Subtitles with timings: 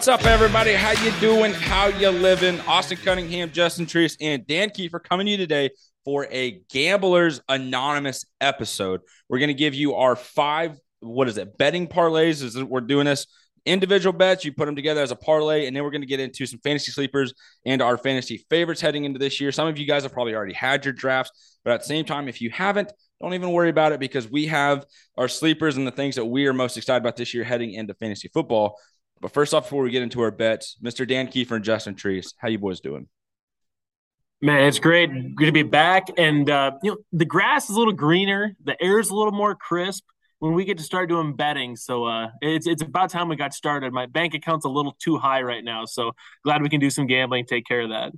[0.00, 0.72] What's up, everybody?
[0.72, 1.52] How you doing?
[1.52, 2.58] How you living?
[2.60, 5.68] Austin Cunningham, Justin Treese, and Dan Kiefer coming to you today
[6.06, 9.02] for a Gamblers Anonymous episode.
[9.28, 12.42] We're going to give you our five, what is it, betting parlays.
[12.42, 13.26] Is we're doing this
[13.66, 14.42] individual bets.
[14.42, 16.60] You put them together as a parlay, and then we're going to get into some
[16.60, 17.34] fantasy sleepers
[17.66, 19.52] and our fantasy favorites heading into this year.
[19.52, 22.26] Some of you guys have probably already had your drafts, but at the same time,
[22.26, 24.86] if you haven't, don't even worry about it because we have
[25.18, 27.92] our sleepers and the things that we are most excited about this year heading into
[27.92, 28.78] fantasy football.
[29.20, 31.06] But first off, before we get into our bets, Mr.
[31.06, 33.06] Dan Kiefer and Justin Treese, how you boys doing?
[34.42, 35.10] Man, it's great.
[35.36, 36.08] Good to be back.
[36.16, 39.32] And uh, you know, the grass is a little greener, the air is a little
[39.32, 40.04] more crisp
[40.38, 41.76] when we get to start doing betting.
[41.76, 43.92] So uh, it's it's about time we got started.
[43.92, 47.06] My bank account's a little too high right now, so glad we can do some
[47.06, 48.12] gambling, take care of that.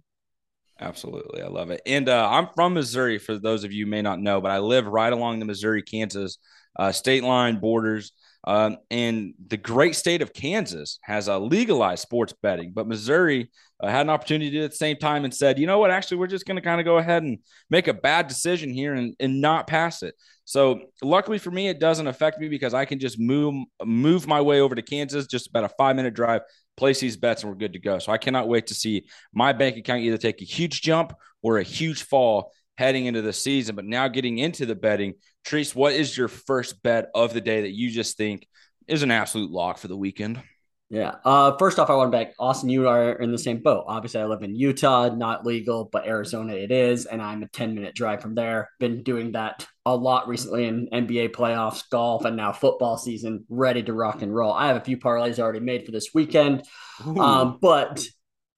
[0.80, 1.82] Absolutely, I love it.
[1.87, 3.19] And uh, I'm from Missouri.
[3.19, 6.38] For those of you may not know, but I live right along the Missouri Kansas
[6.79, 8.12] uh, state line borders.
[8.45, 13.88] Um, and the great state of Kansas has a legalized sports betting, but Missouri uh,
[13.88, 15.93] had an opportunity to do it at the same time and said, you know what,
[15.93, 17.38] actually, we're just going to kind of go ahead and
[17.71, 20.15] make a bad decision here and, and not pass it.
[20.45, 24.40] So luckily for me, it doesn't affect me because I can just move move my
[24.40, 26.43] way over to Kansas, just about a five minute drive,
[26.77, 28.01] place these bets, and we're good to go.
[28.01, 31.59] So I cannot wait to see my bank account either take a huge jump or
[31.59, 32.52] a huge fall
[32.83, 33.77] heading into the season.
[33.77, 35.15] But now getting into the betting,
[35.47, 38.47] Treese, what is your first bet of the day that you just think
[38.89, 40.43] is an absolute lock for the weekend?
[40.91, 41.15] Yeah.
[41.24, 42.69] Uh, first off, I want to back Austin.
[42.69, 43.85] You are in the same boat.
[43.87, 47.74] Obviously, I live in Utah, not legal, but Arizona it is, and I'm a 10
[47.74, 48.69] minute drive from there.
[48.79, 53.46] Been doing that a lot recently in NBA playoffs, golf, and now football season.
[53.49, 54.52] Ready to rock and roll.
[54.52, 56.65] I have a few parlays already made for this weekend.
[57.07, 58.05] Um, but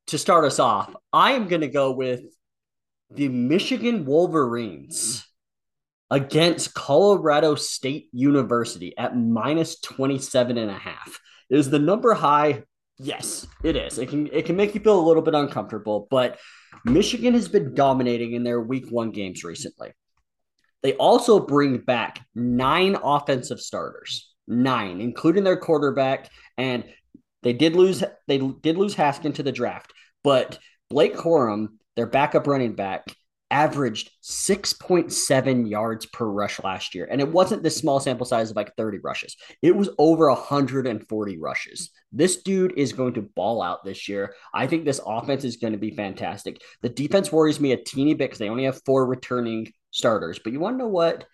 [0.09, 2.21] to start us off, I am going to go with
[3.11, 5.27] the Michigan Wolverines
[6.11, 11.19] against Colorado State University at minus 27 and a half.
[11.51, 12.65] Is the number high?
[12.99, 13.99] Yes, it is.
[13.99, 16.39] It can it can make you feel a little bit uncomfortable, but
[16.85, 19.93] Michigan has been dominating in their week 1 games recently.
[20.83, 24.35] They also bring back nine offensive starters.
[24.47, 26.85] 9, including their quarterback and
[27.43, 29.93] they did lose they did lose Haskin to the draft,
[30.23, 30.59] but
[30.91, 33.07] Blake Corum their backup running back,
[33.51, 37.07] averaged 6.7 yards per rush last year.
[37.09, 41.39] And it wasn't this small sample size of like 30 rushes, it was over 140
[41.39, 41.91] rushes.
[42.13, 44.35] This dude is going to ball out this year.
[44.53, 46.61] I think this offense is going to be fantastic.
[46.83, 50.39] The defense worries me a teeny bit because they only have four returning starters.
[50.39, 51.27] But you want to know what?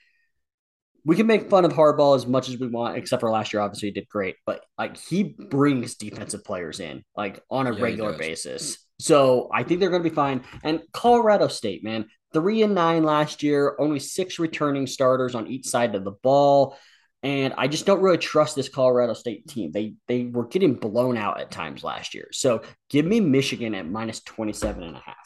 [1.04, 3.62] we can make fun of Harbaugh as much as we want, except for last year.
[3.62, 7.82] Obviously, he did great, but like he brings defensive players in like on a yeah,
[7.82, 8.78] regular basis.
[9.00, 10.44] So I think they're going to be fine.
[10.62, 15.66] And Colorado State, man, three and nine last year, only six returning starters on each
[15.66, 16.76] side of the ball.
[17.22, 19.72] And I just don't really trust this Colorado State team.
[19.72, 22.28] They they were getting blown out at times last year.
[22.32, 25.16] So give me Michigan at minus 27 and a half.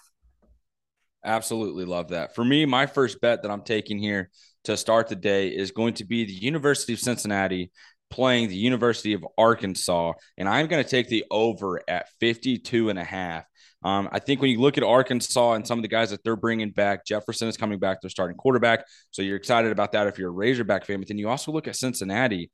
[1.24, 2.34] Absolutely love that.
[2.34, 4.30] For me, my first bet that I'm taking here
[4.64, 7.70] to start the day is going to be the University of Cincinnati
[8.14, 10.12] playing the University of Arkansas.
[10.38, 13.44] And I'm going to take the over at 52 and a half.
[13.82, 16.36] Um, I think when you look at Arkansas and some of the guys that they're
[16.36, 18.84] bringing back, Jefferson is coming back, they're starting quarterback.
[19.10, 21.00] So you're excited about that if you're a Razorback fan.
[21.00, 22.52] But then you also look at Cincinnati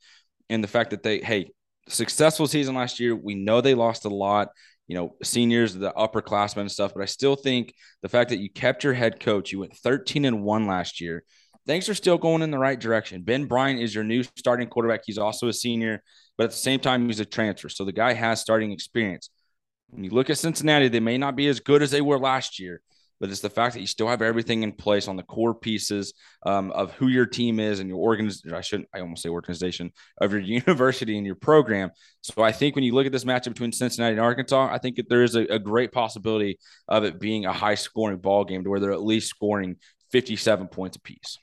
[0.49, 1.51] and the fact that they, hey,
[1.89, 3.15] successful season last year.
[3.15, 4.49] We know they lost a lot,
[4.89, 6.95] you know, seniors, the upperclassmen and stuff.
[6.95, 10.25] But I still think the fact that you kept your head coach, you went 13
[10.25, 11.23] and one last year.
[11.67, 13.23] Things are still going in the right direction.
[13.23, 15.03] Ben Bryant is your new starting quarterback.
[15.05, 16.03] He's also a senior,
[16.39, 17.69] but at the same time, he's a transfer.
[17.69, 19.31] So the guy has starting experience.
[19.89, 22.59] When you look at Cincinnati, they may not be as good as they were last
[22.59, 22.81] year,
[23.21, 26.15] but it's the fact that you still have everything in place on the core pieces
[26.47, 28.55] um, of who your team is and your organization.
[28.55, 31.91] I shouldn't, I almost say organization of your university and your program.
[32.23, 34.97] So I think when you look at this matchup between Cincinnati and Arkansas, I think
[34.97, 38.65] that there is a, a great possibility of it being a high scoring ball game
[38.65, 39.77] to where they're at least scoring
[40.11, 41.39] 57 points apiece.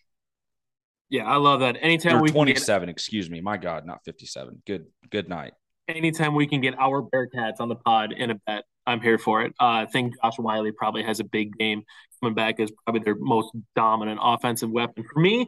[1.09, 1.77] Yeah, I love that.
[1.79, 2.91] Anytime or we 27, get...
[2.91, 3.41] excuse me.
[3.41, 4.61] My God, not 57.
[4.65, 5.53] Good, good night
[5.87, 9.41] anytime we can get our Bearcats on the pod in a bet, I'm here for
[9.41, 9.53] it.
[9.59, 11.83] Uh, I think Josh Wiley probably has a big game
[12.21, 15.03] coming back as probably their most dominant offensive weapon.
[15.11, 15.47] For me,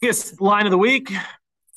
[0.00, 1.12] biggest line of the week,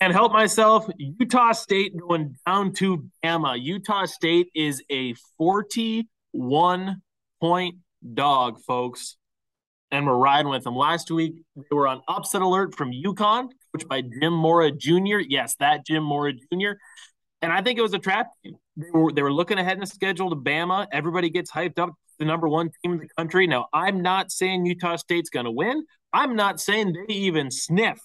[0.01, 3.61] and help myself, Utah State going down to Bama.
[3.61, 7.01] Utah State is a 41
[7.39, 7.75] point
[8.13, 9.17] dog, folks.
[9.93, 10.75] And we're riding with them.
[10.75, 15.19] Last week, they were on upset alert from UConn, coached by Jim Mora Jr.
[15.19, 16.71] Yes, that Jim Mora Jr.
[17.43, 18.27] And I think it was a trap.
[18.43, 20.87] They were they were looking ahead in the schedule to Bama.
[20.91, 23.45] Everybody gets hyped up the number one team in the country.
[23.45, 25.85] Now, I'm not saying Utah State's going to win.
[26.11, 27.99] I'm not saying they even sniff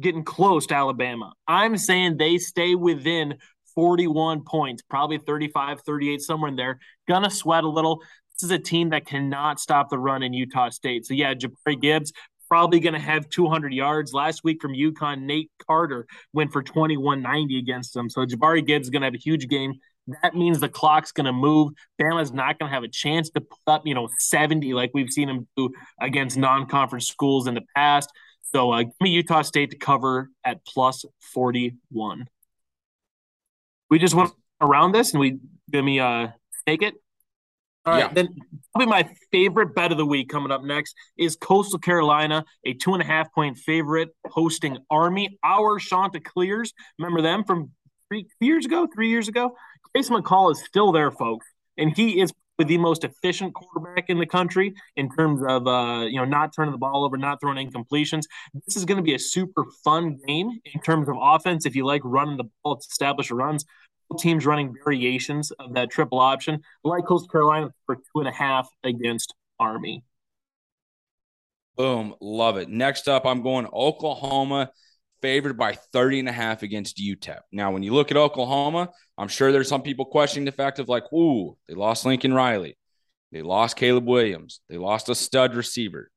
[0.00, 1.34] getting close to Alabama.
[1.46, 3.36] I'm saying they stay within
[3.74, 6.80] 41 points, probably 35, 38, somewhere in there.
[7.06, 8.02] Gonna sweat a little.
[8.38, 11.06] This is a team that cannot stop the run in Utah State.
[11.06, 12.12] So, yeah, Jabari Gibbs
[12.48, 14.12] probably going to have 200 yards.
[14.12, 18.08] Last week from UConn, Nate Carter went for 2190 against them.
[18.08, 19.74] So, Jabari Gibbs is going to have a huge game.
[20.22, 21.72] That means the clock's going to move.
[22.00, 25.10] Bama's not going to have a chance to put up, you know, 70 like we've
[25.10, 25.70] seen them do
[26.00, 28.10] against non-conference schools in the past.
[28.54, 32.26] So uh, give me Utah State to cover at plus 41.
[33.90, 34.30] We just went
[34.60, 35.38] around this and we
[35.70, 36.28] give me uh
[36.66, 36.94] take it.
[37.86, 38.12] All right, yeah.
[38.12, 38.28] then
[38.74, 42.92] probably my favorite bet of the week coming up next is Coastal Carolina, a two
[42.92, 45.38] and a half point favorite hosting Army.
[45.42, 47.70] Our Chanticleers, remember them from
[48.08, 49.56] three years ago, three years ago.
[49.94, 51.46] Grayson McCall is still there, folks,
[51.76, 56.04] and he is probably the most efficient quarterback in the country in terms of uh,
[56.06, 58.24] you know not turning the ball over, not throwing incompletions.
[58.66, 61.64] This is going to be a super fun game in terms of offense.
[61.64, 63.64] If you like running the ball, establish runs.
[64.18, 68.68] Teams running variations of that triple option, like Coastal Carolina for two and a half
[68.82, 70.04] against Army.
[71.76, 72.68] Boom, love it.
[72.68, 74.70] Next up, I'm going Oklahoma
[75.20, 77.40] favored by 30 and a half against UTEP.
[77.52, 80.88] Now, when you look at Oklahoma, I'm sure there's some people questioning the fact of
[80.88, 82.76] like, ooh, they lost Lincoln Riley.
[83.32, 84.60] They lost Caleb Williams.
[84.68, 86.10] They lost a stud receiver.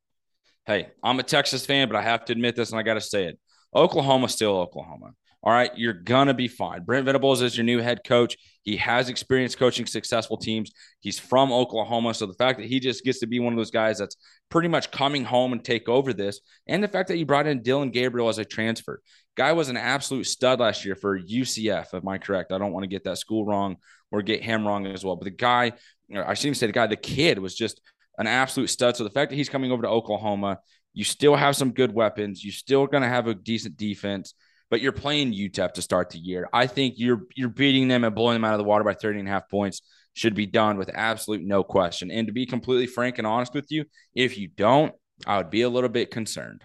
[0.66, 3.02] Hey, I'm a Texas fan, but I have to admit this and I got to
[3.02, 3.40] say it.
[3.76, 5.12] Oklahoma's still Oklahoma.
[5.44, 6.84] All right, you're gonna be fine.
[6.84, 8.38] Brent Venables is your new head coach.
[8.62, 10.72] He has experience coaching successful teams.
[11.00, 13.72] He's from Oklahoma, so the fact that he just gets to be one of those
[13.72, 14.18] guys that's
[14.50, 17.64] pretty much coming home and take over this, and the fact that you brought in
[17.64, 19.02] Dillon Gabriel as a transfer,
[19.36, 21.94] guy was an absolute stud last year for UCF.
[21.96, 22.52] Am I correct?
[22.52, 23.78] I don't want to get that school wrong
[24.12, 25.16] or get him wrong as well.
[25.16, 25.72] But the guy,
[26.14, 27.82] I shouldn't say the guy, the kid was just
[28.20, 28.96] an absolute stud.
[28.96, 30.60] So the fact that he's coming over to Oklahoma,
[30.94, 32.44] you still have some good weapons.
[32.44, 34.36] You still going to have a decent defense
[34.72, 36.50] but you're playing UTEP to start the year.
[36.52, 39.20] I think you're you're beating them and blowing them out of the water by 30
[39.20, 39.82] and a half points
[40.14, 42.10] should be done with absolute no question.
[42.10, 43.86] And to be completely frank and honest with you,
[44.16, 44.94] if you don't,
[45.28, 46.64] I would be a little bit concerned.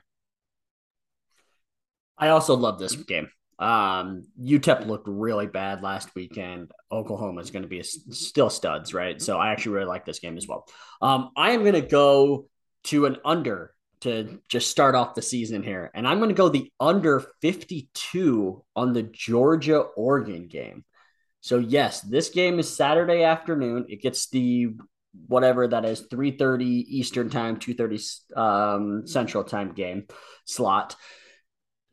[2.17, 3.29] I also love this game.
[3.59, 6.71] Um, UTEP looked really bad last weekend.
[6.91, 9.21] Oklahoma is going to be still studs, right?
[9.21, 10.67] So I actually really like this game as well.
[11.03, 12.47] Um, I am going to go
[12.85, 15.91] to an under to just start off the season here.
[15.95, 20.85] And I'm going to go the under 52 on the Georgia Oregon game.
[21.41, 23.87] So yes, this game is Saturday afternoon.
[23.89, 24.75] It gets the
[25.29, 30.07] whatever that is 3:30 Eastern time, 2:30 um, Central time game
[30.45, 30.97] slot.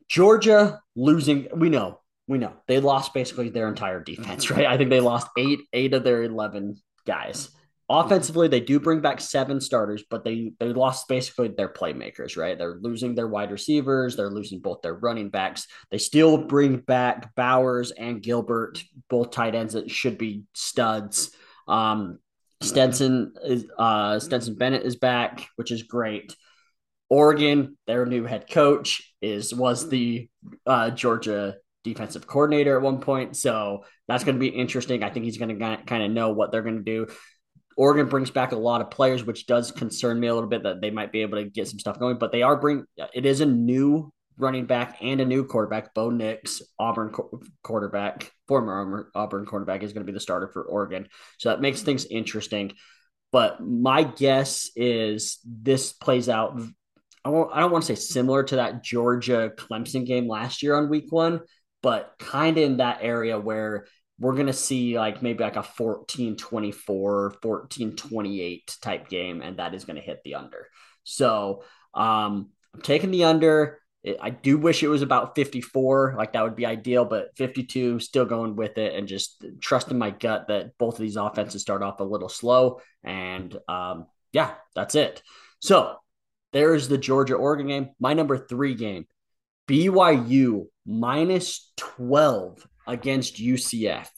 [0.08, 2.00] Georgia losing, we know.
[2.26, 2.54] We know.
[2.66, 4.66] They lost basically their entire defense, right?
[4.66, 7.50] I think they lost 8 8 of their 11 guys.
[7.90, 12.56] Offensively, they do bring back seven starters, but they they lost basically their playmakers, right?
[12.56, 15.66] They're losing their wide receivers, they're losing both their running backs.
[15.90, 21.30] They still bring back Bowers and Gilbert, both tight ends that should be studs.
[21.68, 22.20] Um,
[22.62, 26.34] Stenson is uh, Stetson Bennett is back, which is great.
[27.10, 30.28] Oregon, their new head coach is was the
[30.66, 33.36] uh, Georgia defensive coordinator at one point.
[33.36, 35.02] So that's going to be interesting.
[35.02, 37.06] I think he's going to kind of know what they're going to do.
[37.76, 40.80] Oregon brings back a lot of players, which does concern me a little bit that
[40.80, 42.18] they might be able to get some stuff going.
[42.18, 45.94] But they are bring it is a new running back and a new quarterback.
[45.94, 47.12] Bo Nix, Auburn
[47.62, 51.08] quarterback, former Auburn quarterback, is going to be the starter for Oregon.
[51.38, 52.72] So that makes things interesting.
[53.32, 56.60] But my guess is this plays out.
[57.24, 60.88] I, I don't want to say similar to that Georgia Clemson game last year on
[60.88, 61.40] week one,
[61.82, 63.86] but kind of in that area where
[64.18, 69.58] we're going to see like maybe like a 14 24 14 28 type game and
[69.58, 70.68] that is going to hit the under.
[71.02, 73.80] So um i'm taking the under.
[74.20, 78.26] I do wish it was about 54 like that would be ideal but 52 still
[78.26, 82.00] going with it and just trusting my gut that both of these offenses start off
[82.00, 85.22] a little slow and um yeah that's it.
[85.60, 85.96] So
[86.52, 89.06] there's the georgia oregon game my number three game.
[89.66, 94.08] Byu minus 12 against UCF.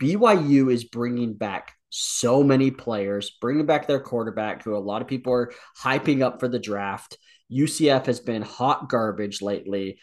[0.00, 5.08] BYU is bringing back so many players, bringing back their quarterback, who a lot of
[5.08, 5.52] people are
[5.82, 7.18] hyping up for the draft.
[7.52, 9.98] UCF has been hot garbage lately.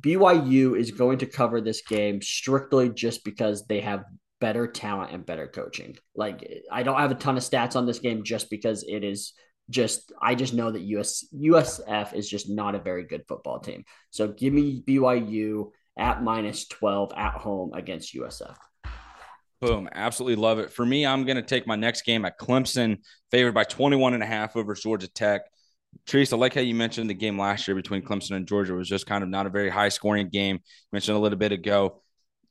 [0.00, 4.04] BYU is going to cover this game strictly just because they have
[4.40, 5.96] better talent and better coaching.
[6.16, 9.34] Like I don't have a ton of stats on this game just because it is
[9.70, 13.84] just I just know that US USF is just not a very good football team.
[14.10, 18.56] So give me BYU at minus 12 at home against USF.
[19.60, 19.88] Boom.
[19.92, 20.72] Absolutely love it.
[20.72, 22.98] For me, I'm going to take my next game at Clemson,
[23.30, 25.42] favored by 21 and a half over Georgia Tech.
[26.06, 28.88] Treese, I like how you mentioned the game last year between Clemson and Georgia was
[28.88, 30.56] just kind of not a very high scoring game.
[30.56, 32.02] You mentioned a little bit ago.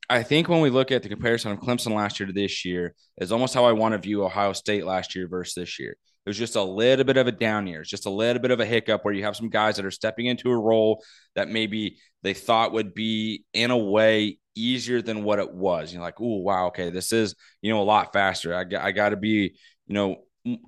[0.08, 2.94] I think when we look at the comparison of Clemson last year to this year,
[3.18, 5.96] is almost how I want to view Ohio State last year versus this year.
[6.24, 7.80] It was just a little bit of a down year.
[7.80, 9.90] It's just a little bit of a hiccup where you have some guys that are
[9.90, 11.02] stepping into a role
[11.34, 15.92] that maybe they thought would be in a way easier than what it was.
[15.92, 18.54] You're like, oh wow, okay, this is you know a lot faster.
[18.54, 20.18] I I got to be you know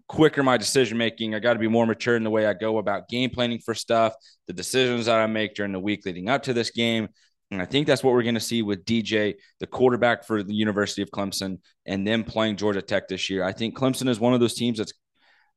[0.08, 1.34] quicker my decision making.
[1.34, 3.74] I got to be more mature in the way I go about game planning for
[3.74, 4.14] stuff,
[4.46, 7.08] the decisions that I make during the week leading up to this game.
[7.50, 10.54] And I think that's what we're going to see with DJ, the quarterback for the
[10.54, 13.44] University of Clemson, and them playing Georgia Tech this year.
[13.44, 14.92] I think Clemson is one of those teams that's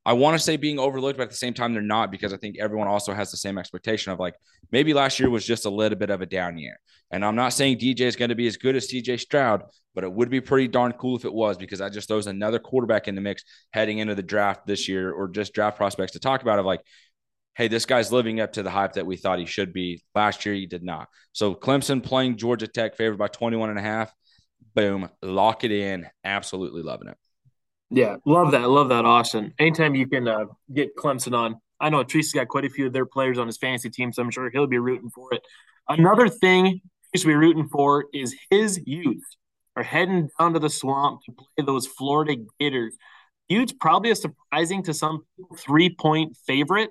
[0.08, 2.38] I want to say being overlooked, but at the same time, they're not because I
[2.38, 4.36] think everyone also has the same expectation of like
[4.72, 6.80] maybe last year was just a little bit of a down year.
[7.12, 10.06] And I'm not saying DJ is going to be as good as CJ Stroud, but
[10.06, 13.10] it would be pretty darn cool if it was because I just throws another quarterback
[13.10, 16.42] in the mix heading into the draft this year or just draft prospects to talk
[16.42, 16.84] about of like,
[17.58, 20.02] hey, this guy's living up to the hype that we thought he should be.
[20.16, 21.10] Last year, he did not.
[21.34, 24.14] So Clemson playing Georgia Tech favored by 21 and a half.
[24.74, 26.08] Boom, lock it in.
[26.24, 27.18] Absolutely loving it.
[27.90, 28.70] Yeah, love that.
[28.70, 29.54] Love that, Austin.
[29.60, 31.56] Anytime you can uh, get Clemson on.
[31.80, 34.22] I know Tree's got quite a few of their players on his fantasy team, so
[34.22, 35.42] I'm sure he'll be rooting for it.
[35.88, 39.38] Another thing he should be rooting for is his Utes
[39.76, 42.98] are heading down to the swamp to play those Florida Gators.
[43.48, 45.26] Utes probably a surprising to some
[45.58, 46.90] three point favorite,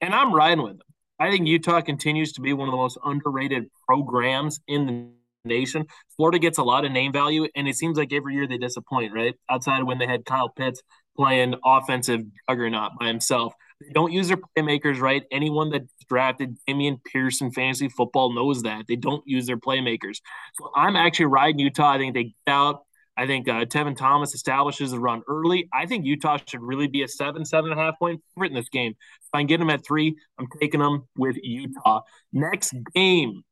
[0.00, 0.86] and I'm riding with them.
[1.18, 5.06] I think Utah continues to be one of the most underrated programs in the
[5.44, 5.86] nation.
[6.16, 9.12] Florida gets a lot of name value, and it seems like every year they disappoint,
[9.12, 9.34] right?
[9.50, 10.82] Outside of when they had Kyle Pitts
[11.16, 13.54] playing offensive juggernaut by himself.
[13.80, 15.24] They don't use their playmakers right.
[15.30, 18.86] Anyone that drafted Dameon Pearson fantasy football knows that.
[18.88, 20.20] They don't use their playmakers.
[20.54, 21.92] So I'm actually riding Utah.
[21.92, 22.82] I think they get out.
[23.16, 25.68] I think uh, Tavion Thomas establishes the run early.
[25.72, 28.54] I think Utah should really be a seven, seven and a half point favorite in
[28.54, 28.92] this game.
[28.92, 32.00] If I can get them at three, I'm taking them with Utah.
[32.32, 33.44] Next game,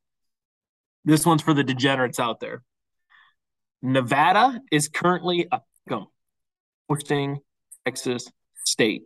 [1.04, 2.62] this one's for the degenerates out there.
[3.82, 5.60] Nevada is currently a
[6.88, 7.40] hosting
[7.84, 8.30] Texas
[8.64, 9.02] State.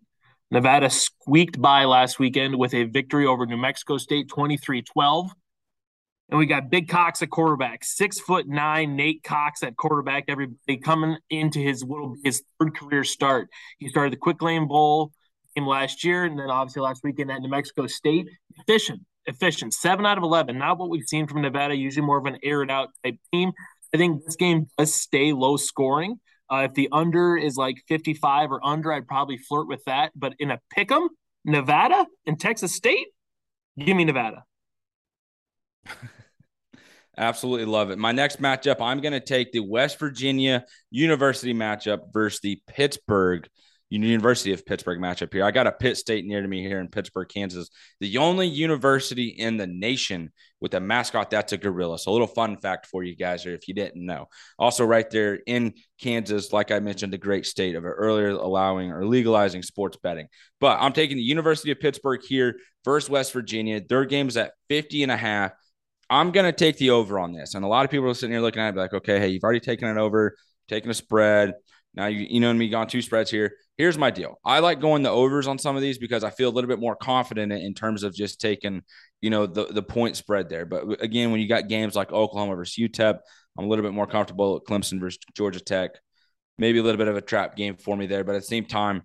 [0.51, 5.31] Nevada squeaked by last weekend with a victory over New Mexico State 23 12.
[6.29, 10.25] And we got Big Cox at quarterback, six foot nine Nate Cox at quarterback.
[10.29, 13.49] Everybody coming into his will his third career start.
[13.79, 15.13] He started the Quick Lane Bowl
[15.55, 18.29] game last year, and then obviously last weekend at New Mexico State.
[18.59, 19.75] Efficient, efficient.
[19.75, 20.59] Seven out of 11.
[20.59, 23.53] Not what we've seen from Nevada, usually more of an aired out type team.
[23.95, 26.21] I think this game does stay low scoring.
[26.51, 30.13] Uh, if the under is like 55 or under, I'd probably flirt with that.
[30.15, 31.09] But in a pick 'em,
[31.45, 33.07] Nevada and Texas State,
[33.79, 34.45] give me Nevada.
[37.19, 37.99] Absolutely love it.
[37.99, 43.49] My next matchup, I'm going to take the West Virginia University matchup versus the Pittsburgh
[43.89, 45.45] University of Pittsburgh matchup here.
[45.45, 49.29] I got a Pitt State near to me here in Pittsburgh, Kansas, the only university
[49.29, 51.99] in the nation with a mascot that's a gorilla.
[51.99, 54.27] So a little fun fact for you guys, or if you didn't know.
[54.59, 59.07] Also, right there in Kansas, like I mentioned, the great state of earlier allowing or
[59.07, 60.27] legalizing sports betting.
[60.61, 63.81] But I'm taking the University of Pittsburgh here versus West Virginia.
[63.87, 65.53] Their game is at 50 and a half.
[66.09, 67.55] I'm going to take the over on this.
[67.55, 69.43] And a lot of people are sitting here looking at it like, okay, hey, you've
[69.43, 70.37] already taken it over,
[70.69, 71.55] taken a spread.
[71.97, 73.55] Now you you know me gone two spreads here.
[73.77, 74.39] Here's my deal.
[74.45, 76.79] I like going the overs on some of these because I feel a little bit
[76.79, 78.83] more confident in, terms of just taking,
[79.21, 80.65] you know, the the point spread there.
[80.65, 83.19] But again, when you got games like Oklahoma versus UTEP,
[83.59, 85.91] I'm a little bit more comfortable at Clemson versus Georgia Tech.
[86.59, 88.65] Maybe a little bit of a trap game for me there, but at the same
[88.65, 89.03] time,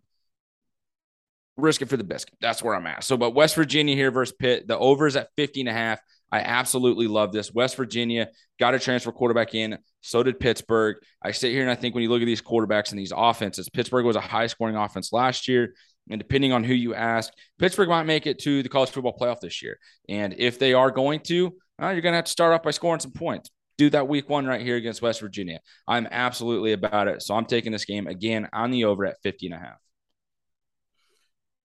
[1.58, 2.36] risk it for the biscuit.
[2.40, 3.04] That's where I'm at.
[3.04, 6.00] So, but West Virginia here versus Pitt, the overs at 50 and a half.
[6.32, 7.54] I absolutely love this.
[7.54, 9.78] West Virginia got a transfer quarterback in.
[10.02, 10.98] So did Pittsburgh.
[11.22, 13.70] I sit here and I think when you look at these quarterbacks and these offenses,
[13.70, 15.74] Pittsburgh was a high scoring offense last year.
[16.10, 19.40] And depending on who you ask, Pittsburgh might make it to the college football playoff
[19.40, 19.78] this year.
[20.10, 22.72] And if they are going to, uh, you're going to have to start off by
[22.72, 23.50] scoring some points.
[23.78, 25.60] Do that week one right here against West Virginia.
[25.88, 27.22] I'm absolutely about it.
[27.22, 29.78] So I'm taking this game again on the over at 50 and a half.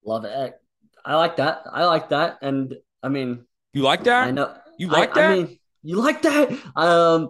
[0.04, 0.54] Love it.
[1.04, 1.62] I like that.
[1.70, 2.38] I like that.
[2.42, 3.45] And I mean,
[3.76, 4.28] you like that?
[4.28, 4.54] I know.
[4.78, 5.30] You like I, that?
[5.30, 6.50] I mean, you like that?
[6.75, 7.28] Um,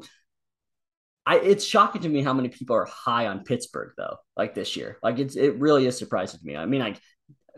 [1.27, 4.19] I it's shocking to me how many people are high on Pittsburgh though.
[4.37, 6.57] Like this year, like it's it really is surprising to me.
[6.57, 7.01] I mean, like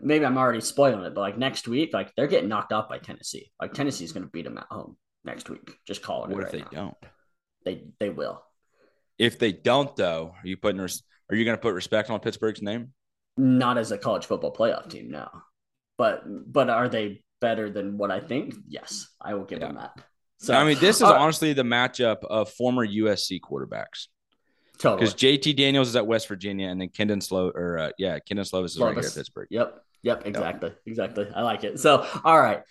[0.01, 2.97] maybe I'm already spoiling it, but like next week, like they're getting knocked out by
[2.97, 3.51] Tennessee.
[3.61, 5.71] Like Tennessee's going to beat them at home next week.
[5.85, 6.45] Just calling what it.
[6.45, 6.81] What if they now.
[6.81, 6.97] don't?
[7.65, 8.43] They they will.
[9.19, 12.63] If they don't, though, are you putting are you going to put respect on Pittsburgh's
[12.63, 12.93] name?
[13.37, 15.29] Not as a college football playoff team, no.
[15.95, 19.67] But but are they better than what I think, yes, I will give yeah.
[19.67, 20.03] them that.
[20.37, 24.07] So I mean, this is uh, honestly the matchup of former USC quarterbacks.
[24.77, 25.01] Totally.
[25.01, 28.45] Because JT Daniels is at West Virginia, and then Kedon Slow or uh, yeah, Kedon
[28.45, 28.81] Slovis is Slovis.
[28.81, 29.47] right here at Pittsburgh.
[29.51, 29.83] Yep.
[30.03, 30.25] Yep.
[30.25, 30.69] Exactly.
[30.69, 30.79] Yep.
[30.85, 31.27] Exactly.
[31.35, 31.79] I like it.
[31.79, 32.61] So, all right,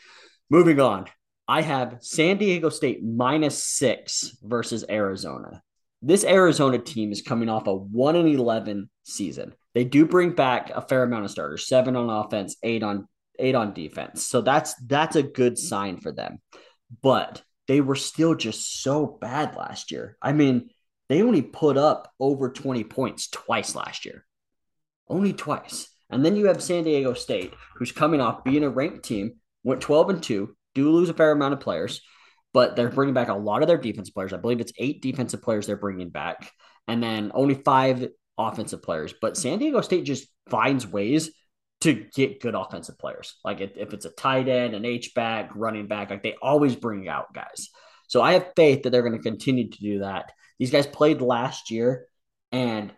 [0.48, 1.06] moving on.
[1.46, 5.62] I have San Diego State minus six versus Arizona.
[6.00, 9.54] This Arizona team is coming off a 1 and 11 season.
[9.74, 13.54] They do bring back a fair amount of starters, seven on offense, eight on eight
[13.54, 14.26] on defense.
[14.26, 16.40] So that's that's a good sign for them.
[17.02, 20.16] But they were still just so bad last year.
[20.22, 20.70] I mean,
[21.08, 24.24] they only put up over 20 points twice last year.
[25.08, 25.88] Only twice.
[26.10, 29.80] And then you have San Diego State, who's coming off being a ranked team, went
[29.80, 32.00] 12 and 2, do lose a fair amount of players,
[32.54, 34.32] but they're bringing back a lot of their defensive players.
[34.32, 36.50] I believe it's eight defensive players they're bringing back,
[36.86, 39.14] and then only five offensive players.
[39.20, 41.30] But San Diego State just finds ways
[41.80, 43.36] to get good offensive players.
[43.44, 46.74] Like if, if it's a tight end, an H back, running back, like they always
[46.74, 47.68] bring out guys.
[48.08, 50.32] So I have faith that they're going to continue to do that.
[50.58, 52.06] These guys played last year
[52.50, 52.92] and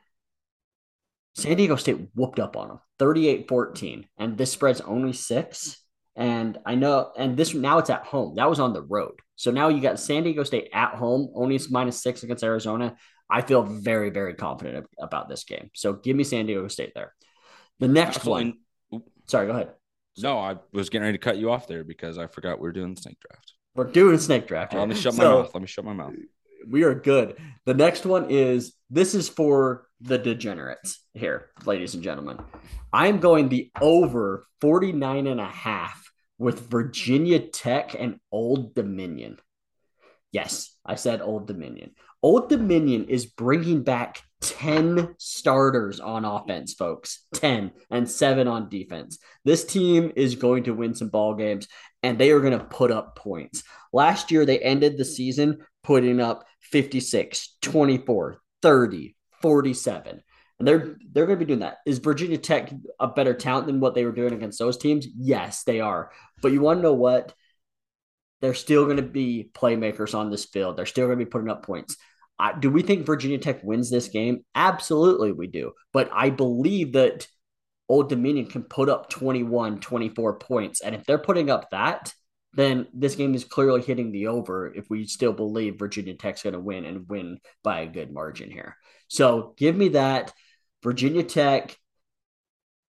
[1.35, 4.09] San Diego State whooped up on them 38 14.
[4.19, 5.77] And this spread's only six.
[6.17, 8.37] And I know, and this now it's at home.
[8.37, 9.15] That was on the road.
[9.37, 12.97] So now you got San Diego State at home, only minus six against Arizona.
[13.31, 15.71] I feel very, very confident about this game.
[15.75, 17.15] So give me San Diego State there.
[17.79, 18.45] The next Absolutely.
[18.45, 18.59] one.
[19.31, 19.71] Sorry, go ahead.
[20.19, 22.73] No, I was getting ready to cut you off there because I forgot we are
[22.73, 23.53] doing the snake draft.
[23.77, 24.75] We're doing snake draft.
[24.75, 25.55] Let me shut so, my mouth.
[25.55, 26.15] Let me shut my mouth.
[26.69, 27.37] We are good.
[27.65, 32.41] The next one is this is for the degenerates here, ladies and gentlemen.
[32.93, 39.39] I'm going the over 49 and a half with Virginia Tech and Old Dominion.
[40.33, 41.93] Yes, I said Old Dominion.
[42.23, 47.27] Old Dominion is bringing back 10 starters on offense, folks.
[47.35, 49.19] 10 and 7 on defense.
[49.45, 51.67] This team is going to win some ball games
[52.03, 53.63] and they are going to put up points.
[53.93, 60.23] Last year they ended the season putting up 56, 24, 30, 47.
[60.59, 61.79] And they're they're going to be doing that.
[61.87, 65.07] Is Virginia Tech a better talent than what they were doing against those teams?
[65.17, 66.11] Yes, they are.
[66.43, 67.35] But you want to know what?
[68.41, 70.77] They're still going to be playmakers on this field.
[70.77, 71.97] They're still going to be putting up points.
[72.39, 74.45] I, do we think Virginia Tech wins this game?
[74.55, 75.73] Absolutely, we do.
[75.93, 77.27] But I believe that
[77.89, 80.81] Old Dominion can put up 21, 24 points.
[80.81, 82.15] And if they're putting up that,
[82.53, 86.55] then this game is clearly hitting the over if we still believe Virginia Tech's going
[86.55, 88.77] to win and win by a good margin here.
[89.09, 90.33] So give me that.
[90.83, 91.77] Virginia Tech,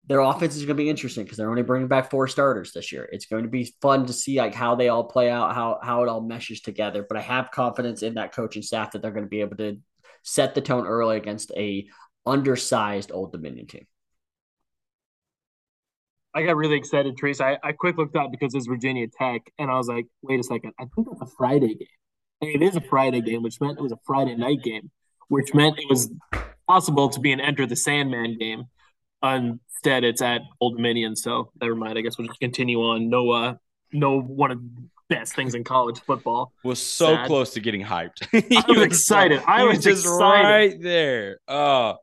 [0.05, 2.91] their offense is going to be interesting because they're only bringing back four starters this
[2.91, 3.07] year.
[3.11, 6.03] It's going to be fun to see like how they all play out, how how
[6.03, 7.05] it all meshes together.
[7.07, 9.79] But I have confidence in that coaching staff that they're going to be able to
[10.23, 11.87] set the tone early against a
[12.25, 13.87] undersized Old Dominion team.
[16.33, 17.41] I got really excited, Treese.
[17.41, 20.43] I, I quick looked up because it's Virginia Tech, and I was like, wait a
[20.43, 21.87] second, I think it's a Friday game.
[22.41, 24.89] it is a Friday game, which meant it was a Friday night game,
[25.27, 26.11] which meant it was
[26.67, 28.65] possible to be an Enter the Sandman game.
[29.23, 31.15] Instead, it's at Old Dominion.
[31.15, 31.97] So never mind.
[31.97, 33.09] I guess we'll just continue on.
[33.09, 33.55] No, uh,
[33.91, 34.69] no one of the
[35.09, 36.51] best things in college football.
[36.63, 37.27] Was so Sad.
[37.27, 38.27] close to getting hyped.
[38.33, 39.41] I was, excited.
[39.45, 40.43] I was, was just excited.
[40.43, 41.39] right there.
[41.47, 41.93] Uh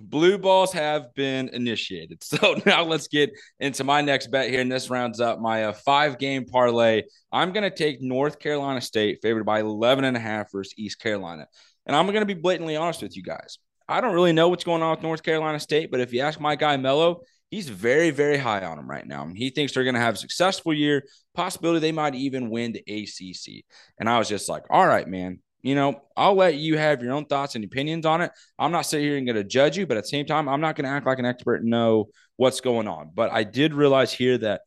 [0.00, 2.22] Blue balls have been initiated.
[2.34, 4.60] So now let's get into my next bet here.
[4.60, 7.02] And this rounds up my uh, five game parlay.
[7.30, 10.98] I'm going to take North Carolina State favored by 11 and a half versus East
[10.98, 11.46] Carolina.
[11.86, 13.58] And I'm going to be blatantly honest with you guys.
[13.88, 16.40] I don't really know what's going on with North Carolina State, but if you ask
[16.40, 19.28] my guy Mello, he's very, very high on them right now.
[19.34, 22.80] He thinks they're going to have a successful year, possibility they might even win the
[22.80, 23.64] ACC.
[23.98, 27.12] And I was just like, all right, man, you know, I'll let you have your
[27.12, 28.32] own thoughts and opinions on it.
[28.58, 30.60] I'm not sitting here and going to judge you, but at the same time, I'm
[30.60, 33.12] not going to act like an expert and know what's going on.
[33.14, 34.62] But I did realize here that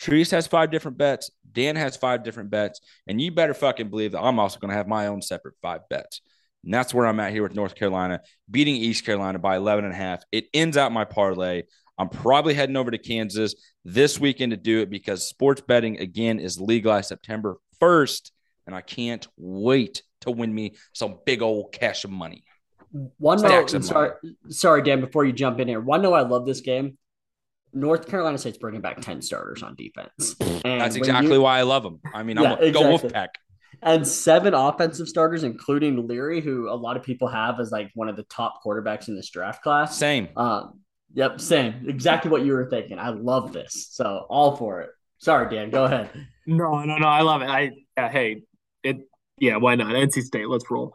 [0.00, 4.12] Treese has five different bets, Dan has five different bets, and you better fucking believe
[4.12, 6.22] that I'm also going to have my own separate five bets.
[6.64, 8.20] And that's where I'm at here with North Carolina
[8.50, 10.22] beating East Carolina by 11 and a half.
[10.30, 11.62] It ends out my parlay.
[11.98, 16.38] I'm probably heading over to Kansas this weekend to do it because sports betting again
[16.38, 18.30] is legalized September 1st,
[18.66, 22.44] and I can't wait to win me some big old cash of money.
[23.18, 24.36] One note, sorry, money.
[24.48, 26.98] sorry, Dan, before you jump in here, one note I love this game.
[27.72, 30.36] North Carolina State's bringing back 10 starters on defense.
[30.64, 32.00] And That's exactly you, why I love them.
[32.12, 32.72] I mean, yeah, I'm a, exactly.
[32.72, 33.28] go Wolfpack.
[33.82, 38.08] And seven offensive starters, including Leary, who a lot of people have as like one
[38.08, 39.98] of the top quarterbacks in this draft class.
[39.98, 40.28] Same.
[40.36, 40.80] Um,
[41.12, 41.86] yep, same.
[41.88, 42.98] Exactly what you were thinking.
[42.98, 43.88] I love this.
[43.90, 44.90] So all for it.
[45.18, 45.70] Sorry, Dan.
[45.70, 46.10] Go ahead.
[46.46, 47.06] No, no, no.
[47.06, 47.48] I love it.
[47.48, 48.42] I uh, hey,
[48.82, 48.98] it
[49.38, 49.94] yeah, why not?
[49.94, 50.94] NC State, let's roll.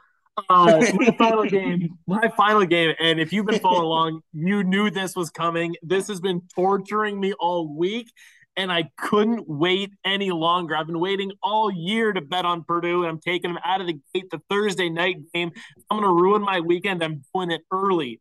[0.50, 4.90] Uh, my final game, my final game, and if you've been following along, you knew
[4.90, 5.76] this was coming.
[5.82, 8.12] This has been torturing me all week,
[8.58, 10.76] and I couldn't wait any longer.
[10.76, 13.88] I've been waiting all year to bet on Purdue, and I'm taking them out of
[13.88, 14.30] the gate.
[14.32, 15.52] The Thursday night game.
[15.90, 17.04] I'm going to ruin my weekend.
[17.04, 18.20] I'm doing it early.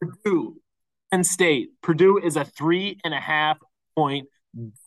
[0.00, 0.56] Purdue,
[1.10, 1.70] Penn State.
[1.82, 3.58] Purdue is a three and a half
[3.96, 4.28] point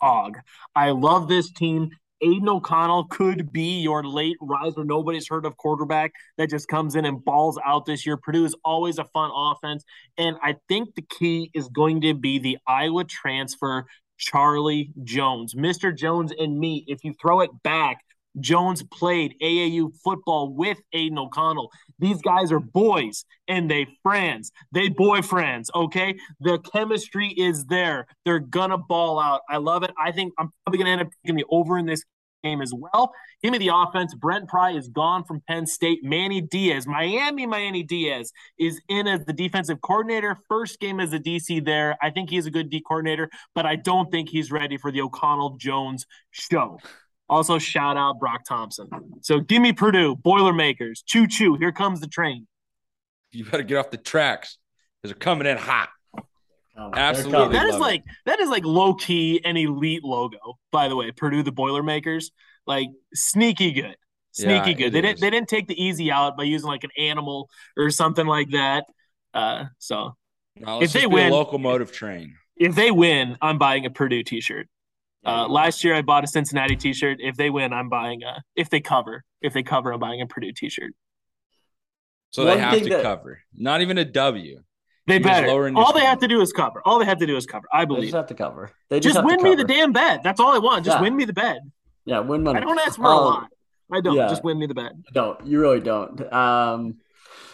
[0.02, 0.38] dog.
[0.76, 1.90] I love this team.
[2.24, 4.84] Aidan O'Connell could be your late riser.
[4.84, 8.16] Nobody's heard of quarterback that just comes in and balls out this year.
[8.16, 9.84] Purdue is always a fun offense.
[10.18, 13.86] And I think the key is going to be the Iowa transfer,
[14.22, 15.56] Charlie Jones.
[15.56, 15.96] Mr.
[15.96, 17.98] Jones and me, if you throw it back,
[18.40, 21.70] Jones played AAU football with Aidan O'Connell.
[22.00, 24.52] These guys are boys and they friends.
[24.72, 26.16] They boyfriends, okay?
[26.40, 28.08] The chemistry is there.
[28.24, 29.42] They're gonna ball out.
[29.50, 29.92] I love it.
[30.02, 32.06] I think I'm probably gonna end up taking the over in this
[32.44, 33.14] game as well.
[33.44, 34.14] Give me the offense.
[34.14, 36.00] Brent Pry is gone from Penn State.
[36.04, 40.38] Manny Diaz, Miami Manny Diaz is in as the defensive coordinator.
[40.48, 41.98] First game as a DC there.
[42.02, 45.02] I think he's a good D coordinator, but I don't think he's ready for the
[45.02, 46.80] O'Connell Jones show.
[47.30, 48.90] Also, shout out Brock Thompson.
[49.22, 51.56] So give me Purdue, Boilermakers, choo choo.
[51.56, 52.48] Here comes the train.
[53.32, 54.58] You better get off the tracks
[55.02, 55.90] because they're coming in hot.
[56.82, 57.54] Oh, Absolutely.
[57.54, 57.84] That is love it.
[57.84, 60.38] like that is like low key an elite logo.
[60.72, 62.32] By the way, Purdue the Boilermakers,
[62.66, 63.96] like sneaky good,
[64.32, 64.86] sneaky Yeah, good.
[64.88, 67.90] it They didn't they didn't take the easy out by using like an animal or
[67.90, 68.86] something like that.
[69.34, 70.16] Uh, so
[70.58, 72.36] Now, let's if they be win- a locomotive train.
[72.58, 74.68] if they win, I'm buying a Purdue T-shirt.
[75.24, 77.18] Uh, last year I bought a Cincinnati T-shirt.
[77.22, 78.42] If they win, I'm buying a.
[78.56, 80.94] If they cover, if they cover, I'm buying a Purdue T-shirt.
[82.32, 83.44] So One they have to that- cover.
[83.54, 84.64] Not even a W.
[85.08, 85.48] They You're better.
[85.48, 86.82] lowering All they have to do is cover.
[86.86, 87.66] All they have to do is cover.
[87.74, 87.88] I believe.
[87.88, 88.08] They believe.
[88.12, 88.72] just have to cover.
[88.90, 90.22] They Just just, have to win me the damn bet.
[90.24, 90.86] That's all I want.
[90.86, 91.02] Just Yeah.
[91.02, 91.58] win me the bet.
[92.06, 92.58] Yeah, win money.
[92.58, 93.48] I don't ask for a Um, lot.
[93.92, 94.16] I don't.
[94.16, 94.28] yeah.
[94.28, 94.92] Just win me the bet.
[95.14, 96.96] don't you really don't um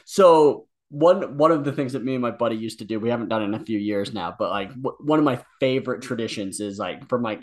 [0.06, 3.10] so one one of the things that me and my buddy used to do we
[3.10, 6.02] haven't done it in a few years now but like w- one of my favorite
[6.02, 7.42] traditions is like from like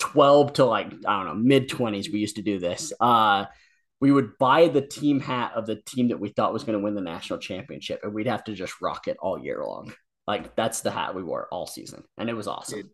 [0.00, 3.44] 12 to like i don't know mid 20s we used to do this uh
[4.04, 6.84] we would buy the team hat of the team that we thought was going to
[6.84, 9.90] win the national championship and we'd have to just rock it all year long
[10.26, 12.90] like that's the hat we wore all season and it was awesome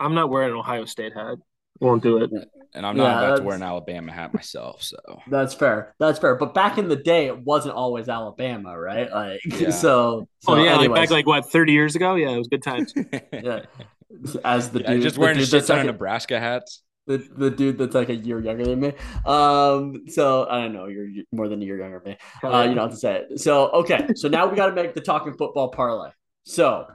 [0.00, 1.36] I'm not wearing an Ohio State hat.
[1.80, 2.30] Won't do it.
[2.74, 4.82] And I'm not Yeah, about to wear an Alabama hat myself.
[4.82, 9.08] So that's fair that's fair but back in the day it wasn't always alabama right
[9.12, 9.70] like Yeah.
[9.70, 12.16] so, so Oh yeah, like back like what 30 years ago.
[12.16, 12.92] Yeah, it was good times.
[13.32, 13.60] yeah.
[14.44, 16.40] As the Yeah, dude, just the wearing a dude shit that's ton like of Nebraska
[16.40, 16.82] hats.
[17.08, 18.92] The, the dude that's like a year younger than me.
[19.26, 22.18] Um, so I don't know, you're more than a year younger than me.
[22.42, 23.40] Uh, you don't have to say it.
[23.40, 26.10] So okay, so now we got to make the talking football parlay.
[26.44, 26.86] So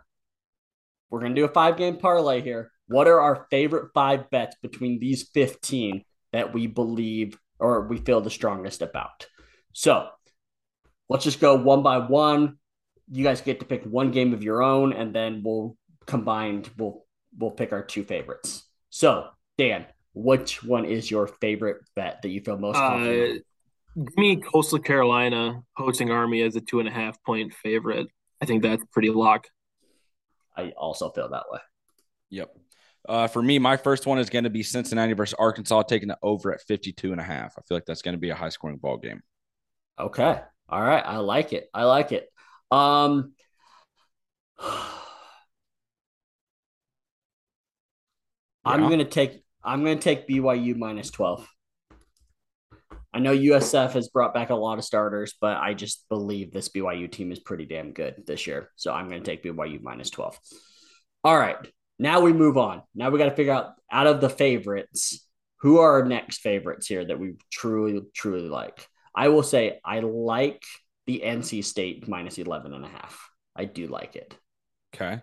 [1.09, 2.71] we're gonna do a five game parlay here.
[2.87, 8.21] What are our favorite five bets between these fifteen that we believe or we feel
[8.21, 9.27] the strongest about?
[9.73, 10.09] So
[11.09, 12.57] let's just go one by one.
[13.11, 17.05] You guys get to pick one game of your own, and then we'll combined we'll
[17.37, 18.63] we'll pick our two favorites.
[18.89, 23.43] So Dan, which one is your favorite bet that you feel most confident?
[23.95, 28.07] Uh, give me Coastal Carolina hosting Army as a two and a half point favorite.
[28.41, 29.47] I think that's pretty lock.
[30.55, 31.59] I also feel that way.
[32.29, 32.55] Yep.
[33.07, 36.17] Uh, for me, my first one is going to be Cincinnati versus Arkansas, taking the
[36.21, 37.55] over at 52 and a half.
[37.57, 39.21] I feel like that's going to be a high scoring ball game.
[39.99, 40.39] Okay.
[40.69, 41.03] All right.
[41.05, 41.69] I like it.
[41.73, 42.27] I like it.
[42.71, 43.33] Um
[48.65, 48.89] I'm Yeah.
[48.89, 51.47] gonna take I'm gonna take BYU minus 12.
[53.13, 56.69] I know USF has brought back a lot of starters, but I just believe this
[56.69, 58.69] BYU team is pretty damn good this year.
[58.75, 60.37] So I'm gonna take BYU minus 12.
[61.23, 61.57] All right.
[61.99, 62.81] Now we move on.
[62.95, 66.87] Now we got to figure out out of the favorites, who are our next favorites
[66.87, 68.87] here that we truly, truly like.
[69.15, 70.63] I will say I like
[71.05, 73.29] the NC State minus 11 and a half.
[73.55, 74.35] I do like it.
[74.93, 75.21] Okay.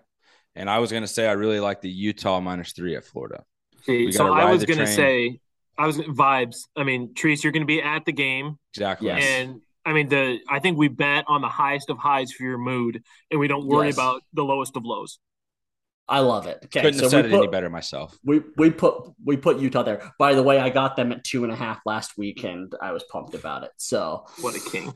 [0.54, 3.44] And I was going to say I really like the Utah minus three at Florida.
[3.84, 4.96] See, so I was gonna train.
[4.96, 5.40] say,
[5.78, 6.66] I was vibes.
[6.76, 9.08] I mean, Treese, you're gonna be at the game, Exactly.
[9.08, 9.22] Yes.
[9.24, 10.38] and I mean the.
[10.48, 13.66] I think we bet on the highest of highs for your mood, and we don't
[13.66, 13.96] worry Yes.
[13.96, 15.18] about the lowest of lows.
[16.08, 16.58] I love it.
[16.64, 18.18] Okay, Couldn't so have said we it any better myself.
[18.24, 20.12] we we put we put Utah there.
[20.18, 22.92] By the way, I got them at two and a half last week, and I
[22.92, 23.70] was pumped about it.
[23.76, 24.92] So What a king!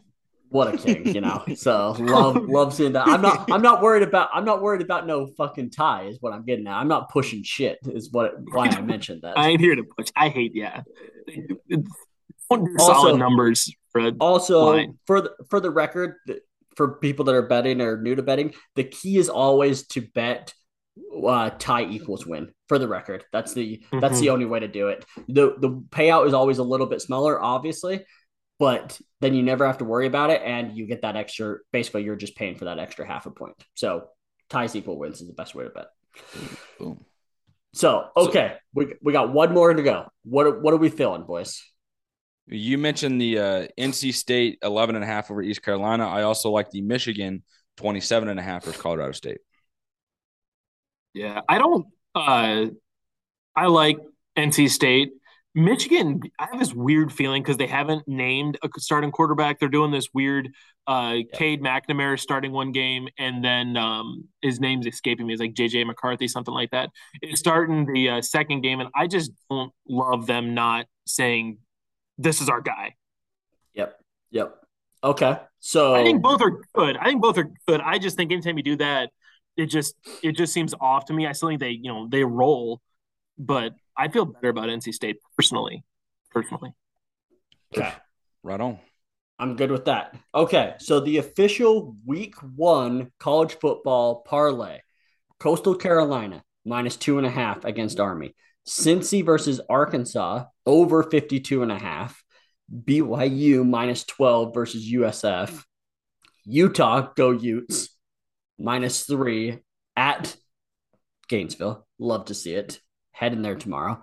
[0.48, 1.42] What a king, you know.
[1.56, 3.06] So love love seeing that.
[3.06, 6.04] I'm not I'm not worried about I'm not worried about no fucking tie.
[6.04, 6.74] Is what I'm getting at.
[6.74, 7.78] I'm not pushing shit.
[7.86, 9.38] Is what why I mentioned that.
[9.38, 10.08] I ain't here to push.
[10.16, 10.82] I hate yeah.
[12.50, 14.16] Also- solid numbers, Fred.
[14.20, 14.98] Also, Fine.
[15.06, 16.16] for the, for the record,
[16.76, 20.52] for people that are betting or new to betting, the key is always to bet
[21.26, 22.52] uh, tie equals win.
[22.68, 25.04] For the record, that's the that's the only way to do it.
[25.28, 28.04] the The payout is always a little bit smaller, obviously,
[28.58, 31.58] but then you never have to worry about it, and you get that extra.
[31.72, 33.54] Basically, you're just paying for that extra half a point.
[33.74, 34.08] So
[34.50, 35.86] ties equal wins is the best way to bet.
[36.78, 37.04] Boom.
[37.72, 40.06] So okay, we we got one more to go.
[40.24, 41.60] What are- what are we feeling, boys?
[42.46, 46.06] You mentioned the uh, NC State 11 and a half over East Carolina.
[46.06, 47.42] I also like the Michigan
[47.78, 49.38] 27 and a half versus Colorado State.
[51.14, 51.86] Yeah, I don't.
[52.14, 52.66] Uh,
[53.56, 53.98] I like
[54.36, 55.12] NC State.
[55.54, 59.60] Michigan, I have this weird feeling because they haven't named a starting quarterback.
[59.60, 60.50] They're doing this weird
[60.86, 61.22] uh yeah.
[61.38, 65.32] Cade McNamara starting one game, and then um his name's escaping me.
[65.32, 66.90] It's like JJ McCarthy, something like that.
[67.22, 71.58] It's starting the uh, second game, and I just don't love them not saying
[72.18, 72.94] this is our guy.
[73.74, 73.98] Yep.
[74.30, 74.56] Yep.
[75.02, 75.38] Okay.
[75.60, 76.96] So I think both are good.
[76.96, 77.80] I think both are good.
[77.80, 79.10] I just think anytime you do that,
[79.56, 81.26] it just it just seems off to me.
[81.26, 82.80] I still think they, you know, they roll,
[83.38, 85.84] but I feel better about NC State personally.
[86.30, 86.72] Personally.
[87.76, 87.92] Okay.
[88.42, 88.78] Right on.
[89.38, 90.16] I'm good with that.
[90.34, 90.74] Okay.
[90.78, 94.80] So the official week one college football parlay
[95.38, 98.34] Coastal Carolina minus two and a half against Army.
[98.66, 102.22] Cincy versus Arkansas over 52 and a half.
[102.72, 105.62] BYU minus 12 versus USF.
[106.46, 107.90] Utah, go Utes,
[108.58, 109.58] minus three
[109.96, 110.34] at
[111.28, 111.86] Gainesville.
[111.98, 112.80] Love to see it
[113.14, 114.02] heading there tomorrow.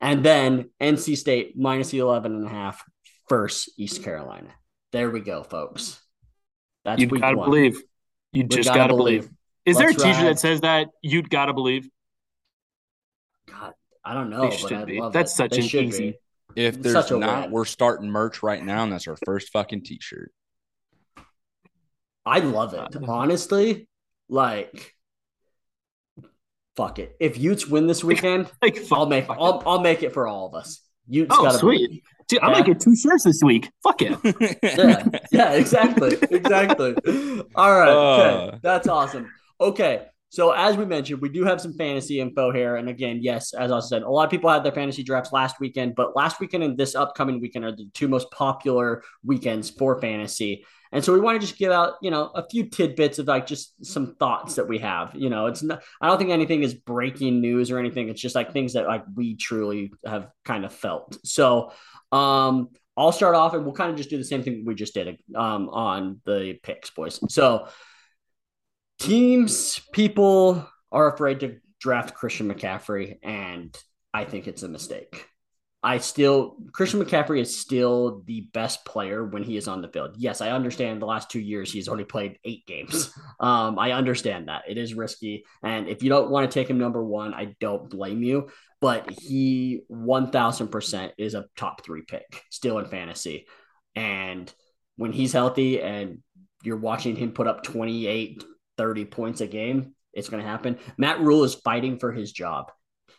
[0.00, 2.82] And then NC State minus the 11 and a half
[3.28, 4.48] first East Carolina.
[4.92, 6.00] There we go, folks.
[6.84, 7.80] That's you gotta believe.
[8.32, 9.22] You just gotta, gotta believe.
[9.22, 9.36] believe.
[9.64, 11.88] Is Let's there a t-shirt that says that you'd gotta believe?
[13.48, 15.36] God, I don't know, but I love That's it.
[15.36, 16.18] such they an easy.
[16.54, 16.62] Be.
[16.64, 20.32] If there's not, we're starting merch right now, and that's our first fucking t-shirt.
[22.26, 22.96] I love it.
[22.96, 23.88] Uh, Honestly,
[24.28, 24.94] like
[26.76, 27.16] fuck it.
[27.20, 30.54] If Utes win this weekend, like, I'll make I'll, I'll make it for all of
[30.54, 30.80] us.
[31.08, 32.02] Utes oh, sweet.
[32.28, 33.70] Dude, I might get two shirts this week.
[33.82, 34.16] Fuck it.
[34.62, 36.94] yeah, yeah, exactly, exactly.
[37.54, 38.54] All right, okay.
[38.54, 38.58] Uh.
[38.62, 39.30] that's awesome.
[39.60, 43.52] Okay, so as we mentioned, we do have some fantasy info here, and again, yes,
[43.52, 46.40] as I said, a lot of people had their fantasy drafts last weekend, but last
[46.40, 50.64] weekend and this upcoming weekend are the two most popular weekends for fantasy.
[50.90, 53.46] And so we want to just give out, you know, a few tidbits of like
[53.46, 55.14] just some thoughts that we have.
[55.14, 58.08] You know, it's not, I don't think anything is breaking news or anything.
[58.08, 61.18] It's just like things that like we truly have kind of felt.
[61.26, 61.72] So,
[62.10, 64.94] um, I'll start off and we'll kind of just do the same thing we just
[64.94, 67.20] did um, on the picks, boys.
[67.28, 67.68] So,
[69.02, 73.76] teams, people are afraid to draft Christian McCaffrey, and
[74.14, 75.26] I think it's a mistake.
[75.84, 80.14] I still Christian McCaffrey is still the best player when he is on the field.
[80.16, 83.12] Yes, I understand the last two years he's only played eight games.
[83.40, 86.78] Um, I understand that it is risky, and if you don't want to take him
[86.78, 88.50] number one, I don't blame you.
[88.80, 93.48] But he one thousand percent is a top three pick still in fantasy,
[93.96, 94.52] and
[94.94, 96.18] when he's healthy and
[96.62, 98.44] you're watching him put up 28,
[98.78, 100.78] 30 points a game, it's going to happen.
[100.96, 102.70] Matt Rhule is fighting for his job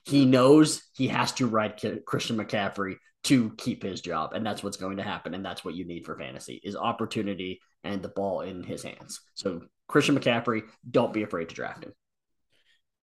[0.05, 4.77] he knows he has to ride Christian McCaffrey to keep his job, and that's what's
[4.77, 8.41] going to happen, and that's what you need for fantasy is opportunity and the ball
[8.41, 9.21] in his hands.
[9.33, 11.93] So Christian McCaffrey, don't be afraid to draft him.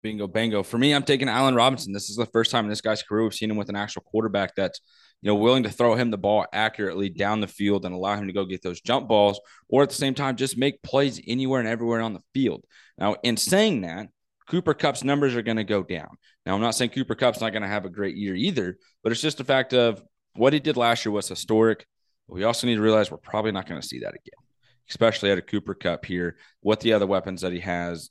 [0.02, 0.62] Bingo, bango.
[0.62, 1.92] For me, I'm taking Allen Robinson.
[1.92, 4.02] This is the first time in this guy's career we've seen him with an actual
[4.02, 4.80] quarterback that's
[5.20, 8.26] you know willing to throw him the ball accurately down the field and allow him
[8.26, 11.60] to go get those jump balls, or at the same time just make plays anywhere
[11.60, 12.64] and everywhere on the field.
[12.96, 14.08] Now, in saying that,
[14.48, 16.08] Cooper Kupp's numbers are going to go down.
[16.46, 19.12] Now, I'm not saying Cooper Kupp's not going to have a great year either, but
[19.12, 20.02] it's just a fact of
[20.34, 21.86] what he did last year was historic.
[22.26, 24.40] We also need to realize we're probably not going to see that again,
[24.88, 26.36] especially at a Cooper Kupp here.
[26.60, 28.10] What the other weapons that he has,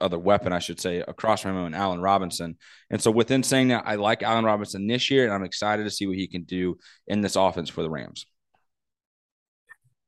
[0.00, 2.56] other weapon, I should say, across from him and Allen Robinson.
[2.90, 5.90] And so, within saying that, I like Allen Robinson this year, and I'm excited to
[5.90, 8.26] see what he can do in this offense for the Rams.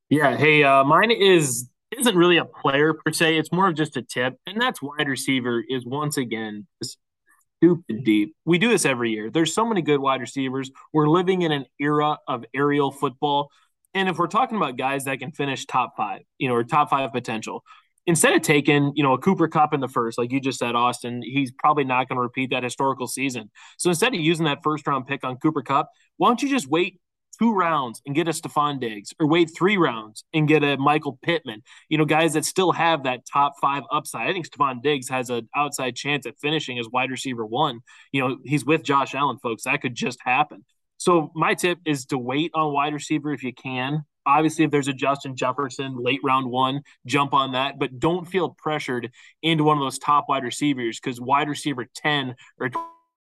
[0.08, 0.36] Yeah.
[0.36, 3.36] Hey, uh, mine is isn't really a player per se.
[3.38, 8.36] It's more of just a tip, and that's wide receiver is once again stupid deep.
[8.44, 9.30] We do this every year.
[9.30, 10.70] There's so many good wide receivers.
[10.92, 13.50] We're living in an era of aerial football,
[13.94, 16.90] and if we're talking about guys that can finish top five, you know, or top
[16.90, 17.64] five potential,
[18.08, 20.74] instead of taking, you know, a Cooper Kupp in the first, like you just said,
[20.74, 23.50] Austin, he's probably not going to repeat that historical season.
[23.76, 26.66] So instead of using that first round pick on Cooper Kupp, why don't you just
[26.66, 27.00] wait
[27.38, 31.18] two rounds and get a Stefon Diggs, or wait three rounds and get a Michael
[31.22, 31.62] Pittman.
[31.90, 34.26] You know, guys that still have that top five upside.
[34.26, 37.80] I think Stefon Diggs has an outside chance at finishing as wide receiver one.
[38.10, 39.64] You know, he's with Josh Allen, folks.
[39.64, 40.64] That could just happen.
[40.96, 44.04] So my tip is to wait on wide receiver if you can.
[44.28, 48.50] Obviously, if there's a Justin Jefferson late round one, jump on that, but don't feel
[48.50, 49.10] pressured
[49.42, 52.68] into one of those top wide receivers because wide receiver 10 or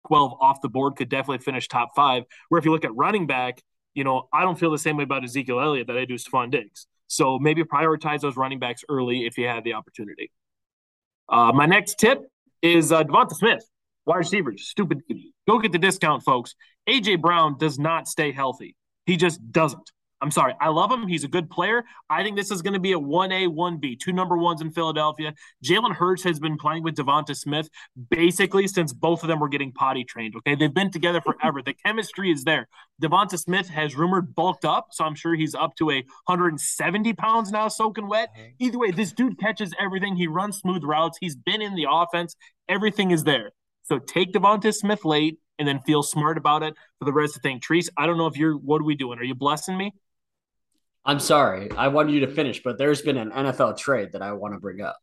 [0.08, 2.24] 12 off the board could definitely finish top five.
[2.48, 3.62] Where if you look at running back,
[3.94, 6.50] you know, I don't feel the same way about Ezekiel Elliott that I do Stefon
[6.50, 6.88] Diggs.
[7.06, 10.32] So maybe prioritize those running backs early if you have the opportunity.
[11.28, 12.26] Uh, my next tip
[12.62, 13.64] is uh, Devonta Smith,
[14.06, 15.02] wide receivers, stupid.
[15.48, 16.56] Go get the discount, folks.
[16.88, 18.74] AJ Brown does not stay healthy.
[19.06, 19.92] He just doesn't.
[20.22, 20.54] I'm sorry.
[20.60, 21.06] I love him.
[21.06, 21.84] He's a good player.
[22.08, 25.34] I think this is going to be a 1A, 1B, two number ones in Philadelphia.
[25.62, 27.68] Jalen Hurts has been playing with Devonta Smith
[28.10, 30.34] basically since both of them were getting potty trained.
[30.36, 30.54] Okay.
[30.54, 31.60] They've been together forever.
[31.60, 32.66] the chemistry is there.
[33.02, 34.88] Devonta Smith has rumored bulked up.
[34.92, 38.30] So I'm sure he's up to a 170 pounds now, soaking wet.
[38.34, 38.50] Mm-hmm.
[38.58, 40.16] Either way, this dude catches everything.
[40.16, 41.18] He runs smooth routes.
[41.20, 42.36] He's been in the offense.
[42.68, 43.52] Everything is there.
[43.82, 47.42] So take Devonta Smith late and then feel smart about it for the rest of
[47.42, 47.60] the thing.
[47.60, 49.18] Treese, I don't know if you're, what are we doing?
[49.18, 49.92] Are you blessing me?
[51.06, 51.70] I'm sorry.
[51.76, 54.60] I wanted you to finish, but there's been an NFL trade that I want to
[54.60, 54.98] bring up.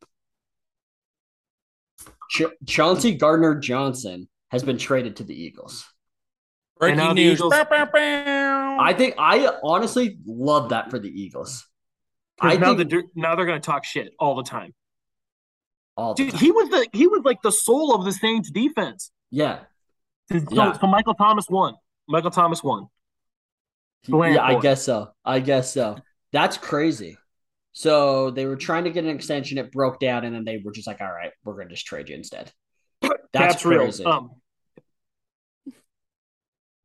[2.30, 5.86] Ch- Chauncey Gardner Johnson has been traded to the Eagles.
[6.78, 7.39] Breaking news.
[7.39, 11.66] Eagles, I think I honestly love that for the Eagles.
[12.42, 14.74] I now, think, the, now they're going to talk shit all the time.
[15.96, 19.12] All Dude, he was the he was like the soul of the Saints defense.
[19.30, 19.60] Yeah.
[20.32, 20.78] So, yeah.
[20.78, 21.76] so Michael Thomas won.
[22.08, 22.88] Michael Thomas won.
[24.08, 25.10] Yeah, I guess so.
[25.24, 25.98] I guess so.
[26.32, 27.18] That's crazy.
[27.72, 29.58] So they were trying to get an extension.
[29.58, 31.86] It broke down, and then they were just like, "All right, we're going to just
[31.86, 32.52] trade you instead."
[33.02, 34.06] That's Cap's crazy.
[34.06, 34.32] Um,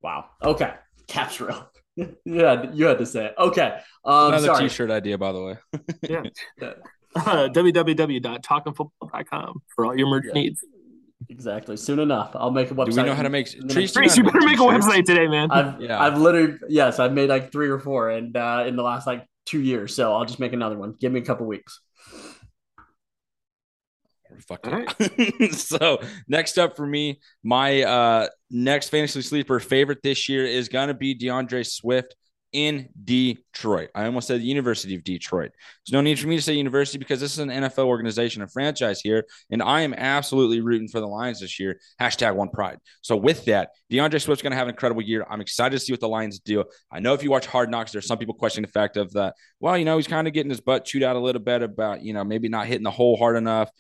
[0.03, 0.27] wow.
[0.43, 0.73] Okay.
[1.07, 1.71] Cap's real.
[2.25, 3.35] yeah, you had to say it.
[3.39, 3.79] Okay.
[4.05, 4.69] Um, Another sorry.
[4.69, 5.57] t-shirt idea, by the way.
[6.09, 6.23] yeah.
[7.17, 10.33] Uh, www.talkingfootball.com for all your merch yeah.
[10.35, 10.63] needs.
[11.29, 11.77] Exactly.
[11.77, 12.91] Soon enough, I'll make a website.
[12.91, 13.47] Do we know how to make?
[13.47, 15.51] Treese, you better make a website today, man.
[15.51, 16.01] I've, yeah.
[16.01, 19.27] I've literally yes, I've made like three or four, and uh, in the last like
[19.45, 20.95] two years, so I'll just make another one.
[20.99, 21.81] Give me a couple weeks.
[24.47, 25.53] Fuck right.
[25.53, 30.95] so next up for me, my uh next fantasy sleeper favorite this year is gonna
[30.95, 32.15] be D'Andre Swift
[32.53, 33.91] in Detroit.
[33.95, 35.53] I almost said the University of Detroit.
[35.53, 38.49] There's no need for me to say university because this is an NFL organization, a
[38.49, 41.81] franchise here, and I am absolutely rooting for the Lions this year.
[42.01, 42.79] Hashtag one pride.
[43.03, 45.27] So with that, D'Andre Swift's going to have an incredible year.
[45.29, 46.65] I'm excited to see what the Lions do.
[46.91, 49.35] I know if you watch Hard Knocks, there's some people questioning the fact of that.
[49.61, 52.03] Well, you know, he's kind of getting his butt chewed out a little bit about
[52.03, 53.71] you know maybe not hitting the hole hard enough.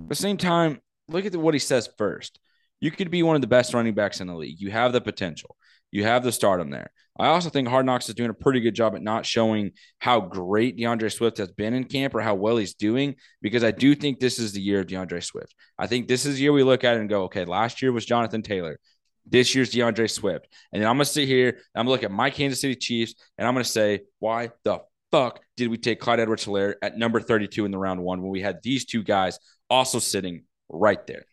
[0.00, 2.38] At the same time, look at what he says first.
[2.80, 4.60] You could be one of the best running backs in the league.
[4.60, 5.56] You have the potential.
[5.90, 6.90] You have the stardom there.
[7.20, 10.20] I also think Hard Knocks is doing a pretty good job at not showing how
[10.20, 13.94] great D'Andre Swift has been in camp or how well he's doing, because I do
[13.94, 15.54] think this is the year of D'Andre Swift.
[15.78, 17.92] I think this is the year we look at it and go, okay, last year
[17.92, 18.78] was Jonathan Taylor.
[19.26, 20.48] This year's D'Andre Swift.
[20.72, 22.74] And then I'm going to sit here, I'm going to look at my Kansas City
[22.74, 24.80] Chiefs, and I'm going to say, why the
[25.12, 28.30] fuck did we take Clyde Edwards Helaire at number 32 in the round one when
[28.30, 31.26] we had these two guys also sitting right there?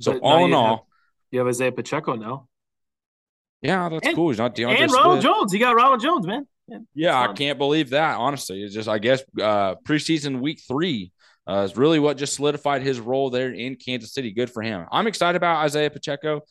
[0.00, 0.78] So, but all in all, have,
[1.30, 2.48] you have Isaiah Pacheco now.
[3.64, 4.28] Yeah, that's and, cool.
[4.28, 5.32] He's not D'Andre and Ronald Smith.
[5.32, 5.52] Jones.
[5.52, 6.46] He got Ronald Jones, man.
[6.68, 8.18] Yeah, yeah I can't believe that.
[8.18, 11.12] Honestly, it's just I guess uh, preseason week three
[11.48, 14.32] uh, is really what just solidified his role there in Kansas City.
[14.32, 14.84] Good for him.
[14.92, 16.42] I'm excited about Isaiah Pacheco.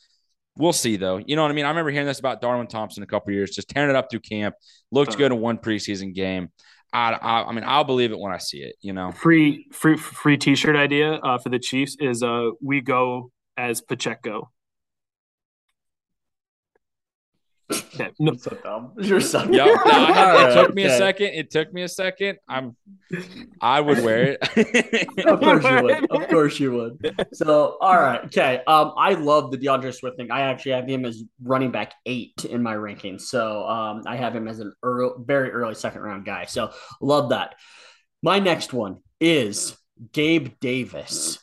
[0.57, 1.17] We'll see though.
[1.17, 1.65] You know what I mean?
[1.65, 4.21] I remember hearing this about Darwin Thompson a couple years, just tearing it up through
[4.21, 4.55] camp.
[4.91, 6.49] Looked good in one preseason game.
[6.91, 8.75] I, I, I, mean, I'll believe it when I see it.
[8.81, 13.31] You know, free free free T-shirt idea uh, for the Chiefs is uh, we go
[13.55, 14.49] as Pacheco.
[18.19, 18.33] no.
[18.35, 18.93] so dumb.
[18.97, 19.53] You're so dumb.
[19.53, 19.79] Yep.
[19.85, 20.93] No, it took me okay.
[20.93, 21.27] a second.
[21.27, 22.37] It took me a second.
[22.47, 22.75] I'm.
[23.61, 25.17] I would wear it.
[25.25, 26.11] of course you would.
[26.11, 27.27] Of course you would.
[27.33, 28.23] So, all right.
[28.25, 28.61] Okay.
[28.65, 30.31] Um, I love the D'Andre Swift thing.
[30.31, 33.21] I actually have him as running back eight in my rankings.
[33.21, 36.45] So, um, I have him as an early, very early second round guy.
[36.45, 37.55] So, love that.
[38.21, 39.77] My next one is
[40.11, 41.39] Gabe Davis.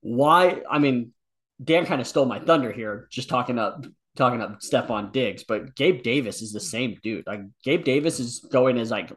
[0.00, 0.62] Why?
[0.70, 1.12] I mean,
[1.62, 3.84] Dan kind of stole my thunder here, just talking up
[4.16, 7.26] talking about Stefon Diggs, but Gabe Davis is the same dude.
[7.26, 9.12] Like Gabe Davis is going as like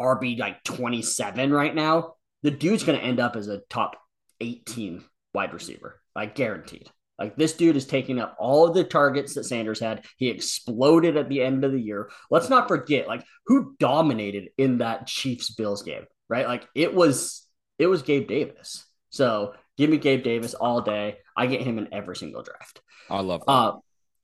[0.00, 2.14] RB like 27 right now.
[2.42, 3.96] The dude's going to end up as a top
[4.40, 6.90] 18 wide receiver, like guaranteed.
[7.18, 10.04] Like this dude is taking up all of the targets that Sanders had.
[10.16, 12.10] He exploded at the end of the year.
[12.30, 16.48] Let's not forget like who dominated in that Chiefs Bills game, right?
[16.48, 17.46] Like it was
[17.78, 18.84] it was Gabe Davis.
[19.10, 21.18] So give me Gabe Davis all day.
[21.36, 22.80] I get him in every single draft.
[23.10, 23.52] I love that.
[23.52, 23.76] Uh,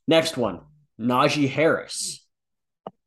[0.07, 0.61] next one,
[1.01, 2.25] Najee Harris.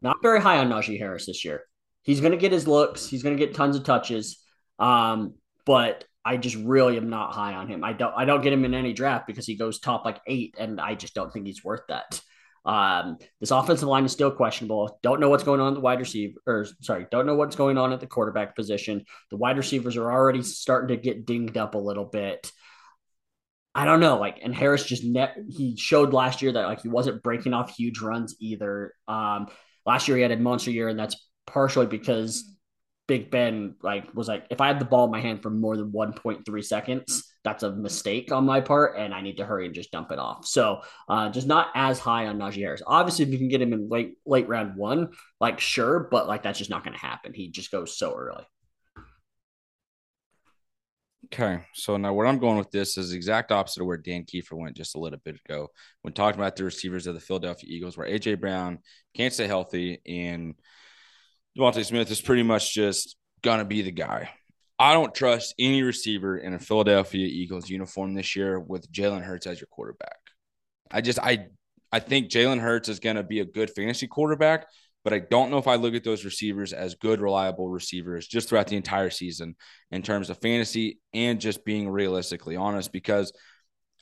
[0.02, 1.64] Not very high on Najee Harris this year.
[2.04, 3.08] He's going to get his looks.
[3.08, 4.40] He's going to get tons of touches.
[4.80, 5.36] Um,
[5.66, 7.84] but I just really am not high on him.
[7.84, 8.14] I don't.
[8.16, 10.96] I don't get him in any draft because he goes top like eight, and I
[10.96, 12.20] just don't think he's worth that.
[12.64, 15.00] Um, this offensive line is still questionable.
[15.02, 17.78] Don't know what's going on at the wide receiver, or sorry, don't know what's going
[17.78, 19.06] on at the quarterback position.
[19.32, 22.52] The wide receivers are already starting to get dinged up a little bit.
[23.74, 26.90] I don't know, like, and Harris just net he showed last year that like he
[26.90, 28.94] wasn't breaking off huge runs either.
[29.08, 29.48] Um,
[29.86, 31.16] last year he had a monster year, and that's
[31.48, 32.54] partially because
[33.08, 35.78] Big Ben like was like, if I had the ball in my hand for more
[35.78, 39.74] than 1.3 seconds, that's a mistake on my part, and I need to hurry and
[39.74, 40.46] just dump it off.
[40.46, 42.82] So, uh, just not as high on Najee Harris.
[42.86, 46.44] Obviously, if you can get him in late late round one, like sure, but like
[46.44, 47.34] that's just not going to happen.
[47.34, 48.46] He just goes so early.
[51.34, 54.26] Okay, so now where I'm going with this is the exact opposite of where Dan
[54.26, 55.70] Kiefer went just a little bit ago
[56.02, 58.80] when talking about the receivers of the Philadelphia Eagles, where AJ Brown
[59.16, 60.56] can't stay healthy and
[61.58, 64.30] DeVonta Smith is pretty much just gonna be the guy.
[64.82, 69.46] I don't trust any receiver in a Philadelphia Eagles uniform this year with Jalen Hurts
[69.46, 70.18] as your quarterback.
[70.90, 71.50] I just I
[71.92, 74.66] I think Jalen Hurts is gonna be a good fantasy quarterback,
[75.04, 78.50] but I don't know if I look at those receivers as good, reliable receivers just
[78.50, 79.56] throughout the entire season
[79.92, 82.92] in terms of fantasy and just being realistically honest.
[82.92, 83.32] Because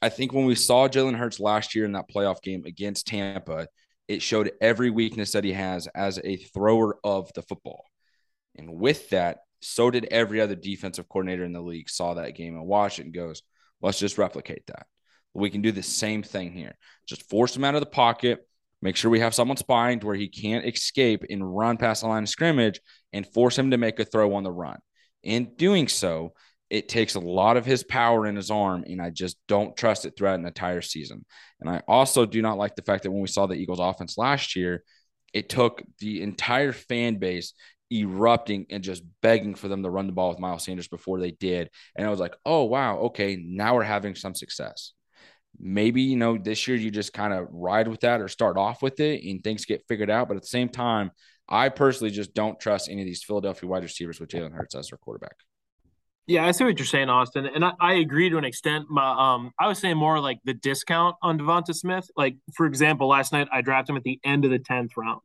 [0.01, 3.67] I think when we saw Jalen Hurts last year in that playoff game against Tampa,
[4.07, 7.83] it showed every weakness that he has as a thrower of the football.
[8.55, 12.55] And with that, so did every other defensive coordinator in the league saw that game
[12.55, 13.41] and watched it and goes,
[13.81, 14.87] let's just replicate that.
[15.33, 16.75] We can do the same thing here.
[17.07, 18.47] Just force him out of the pocket,
[18.81, 22.07] make sure we have someone spying to where he can't escape and run past the
[22.07, 22.79] line of scrimmage
[23.13, 24.79] and force him to make a throw on the run.
[25.23, 26.33] In doing so,
[26.69, 30.05] it takes a lot of his power in his arm, and I just don't trust
[30.05, 31.25] it throughout an entire season.
[31.59, 34.17] And I also do not like the fact that when we saw the Eagles offense
[34.17, 34.83] last year,
[35.33, 37.53] it took the entire fan base
[37.91, 41.31] erupting and just begging for them to run the ball with Miles Sanders before they
[41.31, 41.69] did.
[41.95, 44.93] And I was like, oh, wow, okay, now we're having some success.
[45.59, 48.81] Maybe, you know, this year you just kind of ride with that or start off
[48.81, 50.27] with it and things get figured out.
[50.27, 51.11] But at the same time,
[51.47, 54.89] I personally just don't trust any of these Philadelphia wide receivers with Jalen Hurts as
[54.89, 55.35] their quarterback.
[56.27, 58.85] Yeah, I see what you're saying, Austin, and I, I, agree to an extent.
[58.87, 62.07] My, um, I was saying more like the discount on Devonta Smith.
[62.15, 65.21] Like, for example, last night I drafted him at the end of the tenth round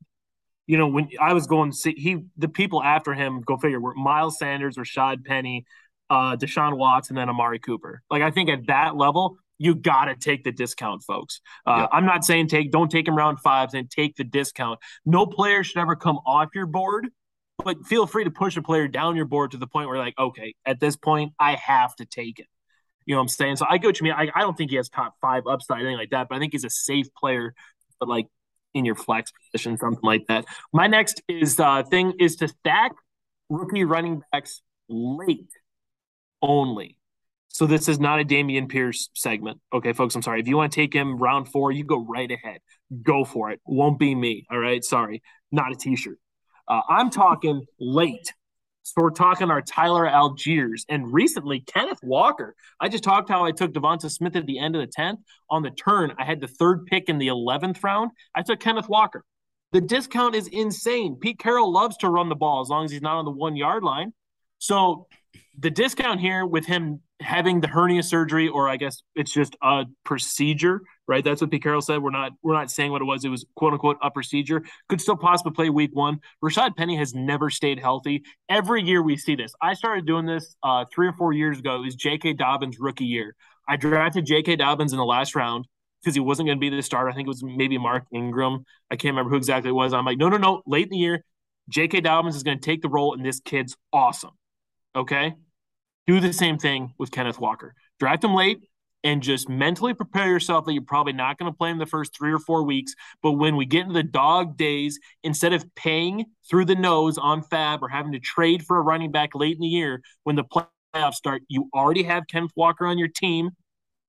[0.66, 3.80] you know, when I was going to see he the people after him, go figure,
[3.80, 5.66] were Miles Sanders, Rashaad Penny,
[6.10, 8.02] uh, Deshaun Watts, and then Amari Cooper.
[8.10, 11.40] Like I think at that level, you got to take the discount, folks.
[11.66, 11.90] Uh, yep.
[11.92, 14.80] I'm not saying take don't take him round fives and take the discount.
[15.04, 17.08] No player should ever come off your board,
[17.62, 20.18] but feel free to push a player down your board to the point where like,
[20.18, 22.46] okay, at this point, I have to take it.
[23.06, 23.56] You know what I'm saying?
[23.56, 24.10] So I go to me.
[24.10, 26.52] I, I don't think he has top five upside, anything like that, but I think
[26.52, 27.54] he's a safe player.
[28.00, 28.26] But like
[28.74, 30.44] in your flex position, something like that.
[30.72, 32.92] My next is uh, thing is to stack
[33.48, 35.50] rookie running backs late
[36.42, 36.96] only.
[37.48, 39.60] So this is not a Dameon Pierce segment.
[39.72, 40.40] Okay, folks, I'm sorry.
[40.40, 42.58] If you want to take him round four, you go right ahead.
[43.02, 43.60] Go for it.
[43.64, 44.44] Won't be me.
[44.50, 44.82] All right.
[44.82, 45.22] Sorry.
[45.52, 46.18] Not a t-shirt.
[46.66, 48.32] Uh, I'm talking late.
[48.86, 52.54] So we're talking our Tyler Allgeier and recently Kenneth Walker.
[52.78, 55.16] I just talked how I took Devonta Smith at the end of the 10th.
[55.48, 58.10] On the turn, I had the third pick in the 11th round.
[58.34, 59.24] I took Kenneth Walker.
[59.72, 61.16] The discount is insane.
[61.16, 63.56] Pete Carroll loves to run the ball as long as he's not on the one
[63.56, 64.12] yard line.
[64.58, 65.06] So
[65.58, 69.84] the discount here with him having the hernia surgery, or I guess it's just a
[70.04, 71.22] procedure, right?
[71.22, 72.02] That's what Pete Carroll said.
[72.02, 73.24] We're not we're not saying what it was.
[73.24, 74.64] It was quote unquote a procedure.
[74.88, 76.20] Could still possibly play week one.
[76.44, 78.24] Rashaad Penny has never stayed healthy.
[78.48, 79.54] Every year we see this.
[79.62, 81.76] I started doing this uh, three or four years ago.
[81.76, 82.34] It was J.K.
[82.34, 83.34] Dobbins' rookie year.
[83.68, 84.56] I drafted J.K.
[84.56, 85.66] Dobbins in the last round
[86.02, 87.08] because he wasn't going to be the starter.
[87.08, 88.64] I think it was maybe Mark Ingram.
[88.90, 89.94] I can't remember who exactly it was.
[89.94, 90.62] I'm like, no, no, no.
[90.66, 91.24] Late in the year,
[91.68, 92.02] J.K.
[92.02, 94.32] Dobbins is going to take the role, and this kid's awesome.
[94.96, 95.34] Okay.
[96.06, 97.74] Do the same thing with Kenneth Walker.
[97.98, 98.58] Draft him late
[99.02, 102.16] and just mentally prepare yourself that you're probably not going to play him the first
[102.16, 102.94] three or four weeks.
[103.22, 107.42] But when we get into the dog days, instead of paying through the nose on
[107.42, 110.44] fab or having to trade for a running back late in the year, when the
[110.44, 113.50] playoffs start, you already have Kenneth Walker on your team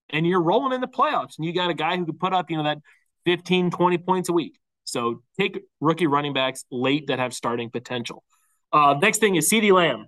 [0.09, 1.37] and you're rolling in the playoffs.
[1.37, 2.77] And you got a guy who could put up, you know, that
[3.25, 4.57] 15, 20 points a week.
[4.85, 8.23] So take rookie running backs late that have starting potential.
[8.71, 10.07] Uh, next thing is CeeDee Lamb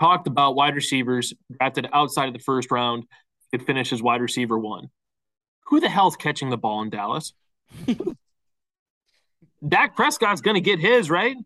[0.00, 3.04] talked about wide receivers drafted outside of the first round
[3.50, 4.90] could finish as wide receiver one.
[5.66, 7.32] Who the hell's catching the ball in Dallas?
[9.66, 11.36] Dak Prescott's going to get his, right?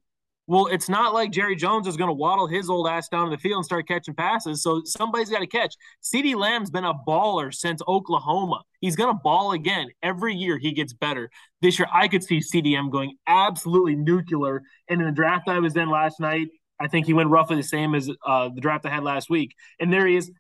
[0.49, 3.39] Well, it's not like Jerry Jones is going to waddle his old ass down the
[3.39, 4.63] field and start catching passes.
[4.63, 5.75] So somebody's got to catch.
[6.03, 8.63] CeeDee Lamb's been a baller since Oklahoma.
[8.81, 9.89] He's going to ball again.
[10.03, 11.31] Every year he gets better.
[11.61, 14.63] This year, I could see CDM going absolutely nuclear.
[14.89, 16.49] And in the draft I was in last night,
[16.83, 19.55] I think he went roughly the same as uh, the draft I had last week.
[19.79, 20.33] And there he is,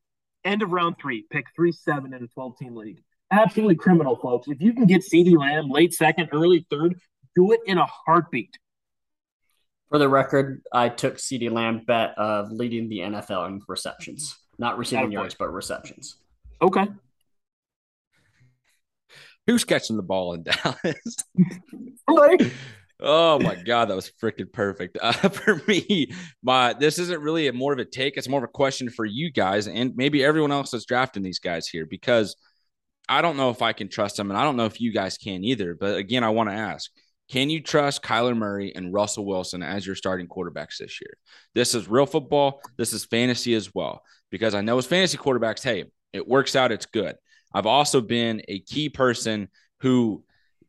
[0.44, 3.00] end of round three, pick three seven in a 12 team league.
[3.30, 4.48] Absolutely criminal, folks.
[4.48, 7.00] If you can get CeeDee Lamb late second, early third,
[7.36, 8.58] do it in a heartbeat.
[9.88, 14.78] For the record, I took CeeDee Lamb bet of leading the NFL in receptions, not
[14.78, 16.16] receiving yards, but receptions.
[16.60, 16.88] Okay.
[19.46, 21.16] Who's catching the ball in Dallas?
[23.04, 24.96] Oh my god, that was freaking perfect.
[25.00, 28.44] Uh, for me, my this isn't really a more of a take; it's more of
[28.44, 32.36] a question for you guys and maybe everyone else that's drafting these guys here because
[33.08, 35.18] I don't know if I can trust them, and I don't know if you guys
[35.18, 35.74] can either.
[35.74, 36.92] But again, I want to ask:
[37.28, 41.16] Can you trust Kyler Murray and Russell Wilson as your starting quarterbacks this year?
[41.56, 42.60] This is real football.
[42.78, 46.70] This is fantasy as well, because I know as fantasy quarterbacks, hey, it works out.
[46.70, 47.16] It's good.
[47.52, 49.48] I've also been a key person
[49.80, 50.22] who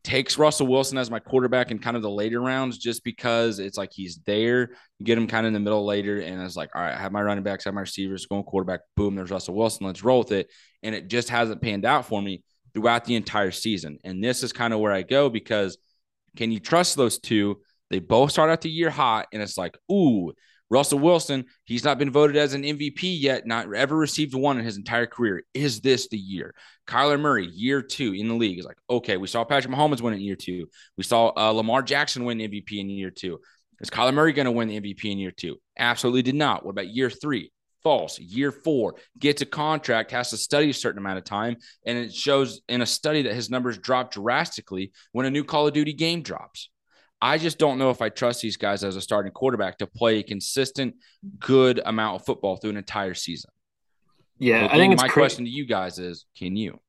[0.03, 3.77] takes Russell Wilson as my quarterback in kind of the later rounds just because it's
[3.77, 4.71] like he's there.
[4.99, 6.99] You get him kind of in the middle later, and it's like, all right, I
[6.99, 9.87] have my running backs, I have my receivers, going quarterback, boom, there's Russell Wilson.
[9.87, 10.51] Let's roll with it.
[10.83, 12.43] And it just hasn't panned out for me
[12.73, 13.99] throughout the entire season.
[14.03, 15.77] And this is kind of where I go because
[16.35, 17.61] can you trust those two?
[17.89, 20.33] They both start out the year hot, and it's like, ooh,
[20.69, 24.65] Russell Wilson, he's not been voted as an MVP yet, not ever received one in
[24.65, 25.43] his entire career.
[25.53, 26.55] Is this the year?
[26.87, 30.13] Kyler Murray, year two in the league, is like, okay, we saw Patrick Mahomes win
[30.13, 30.67] in year two.
[30.97, 33.39] We saw uh, Lamar Jackson win MVP in year two.
[33.79, 35.57] Is Kyler Murray going to win the MVP in year two?
[35.77, 36.65] Absolutely did not.
[36.65, 37.51] What about year three?
[37.83, 38.17] False.
[38.17, 41.57] Year four, gets a contract, has to study a certain amount of time.
[41.85, 45.67] And it shows in a study that his numbers drop drastically when a new Call
[45.67, 46.69] of Duty game drops.
[47.23, 50.19] I just don't know if I trust these guys as a starting quarterback to play
[50.19, 50.95] a consistent,
[51.39, 53.49] good amount of football through an entire season.
[54.39, 56.81] Yeah, so I think my cra- question to you guys is: Can you?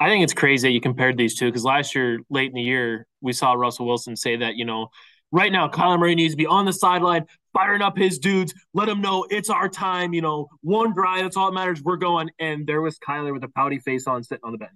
[0.00, 2.62] I think it's crazy that you compared these two because last year, late in the
[2.62, 4.88] year, we saw Russell Wilson say that you know,
[5.30, 8.86] right now, Kyler Murray needs to be on the sideline, firing up his dudes, let
[8.86, 10.12] them know it's our time.
[10.12, 11.84] You know, one drive, that's all that matters.
[11.84, 14.72] We're going, and there was Kyler with a pouty face on, sitting on the bench.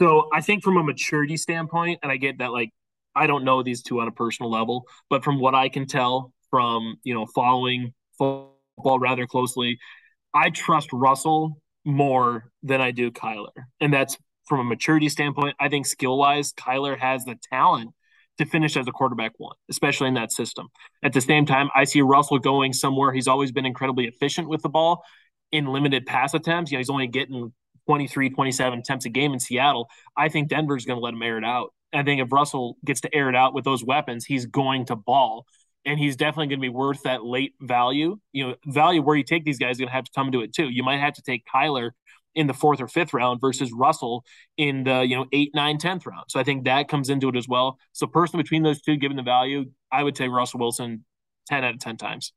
[0.00, 2.70] So I think from a maturity standpoint, and I get that like
[3.14, 6.32] I don't know these two on a personal level, but from what I can tell
[6.50, 9.78] from, you know, following football rather closely,
[10.32, 13.52] I trust Russell more than I do Kyler.
[13.80, 15.56] And that's from a maturity standpoint.
[15.60, 17.90] I think skill wise, Kyler has the talent
[18.38, 20.68] to finish as a quarterback one, especially in that system.
[21.02, 23.12] At the same time, I see Russell going somewhere.
[23.12, 25.04] He's always been incredibly efficient with the ball
[25.52, 26.70] in limited pass attempts.
[26.70, 27.52] You know, he's only getting
[27.86, 29.88] 23, 27 attempts a game in Seattle.
[30.16, 31.72] I think Denver's going to let him air it out.
[31.94, 34.96] I think if Russell gets to air it out with those weapons, he's going to
[34.96, 35.46] ball.
[35.86, 38.18] And he's definitely going to be worth that late value.
[38.32, 40.40] You know, value where you take these guys is going to have to come to
[40.40, 40.70] it too.
[40.70, 41.90] You might have to take Kyler
[42.34, 44.24] in the fourth or fifth round versus Russell
[44.56, 46.24] in the you know eight, nine, tenth round.
[46.28, 47.78] So I think that comes into it as well.
[47.92, 51.04] So personally, between those two, given the value, I would take Russell Wilson
[51.46, 52.32] ten out of ten times.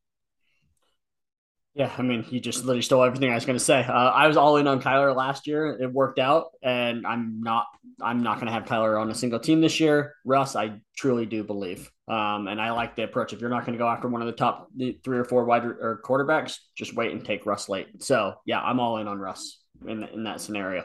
[1.78, 3.84] Yeah, I mean, he just literally stole everything I was going to say.
[3.84, 5.78] Uh, I was all in on Kyler last year.
[5.80, 7.68] It worked out, and I'm not.
[8.02, 10.16] I'm not going to have Kyler on a single team this year.
[10.26, 13.32] Russ, I truly do believe, um, and I like the approach.
[13.32, 14.70] If you're not going to go after one of the top
[15.04, 18.02] three or four wide or quarterbacks, just wait and take Russ late.
[18.02, 20.84] So yeah, I'm all in on Russ in in that scenario.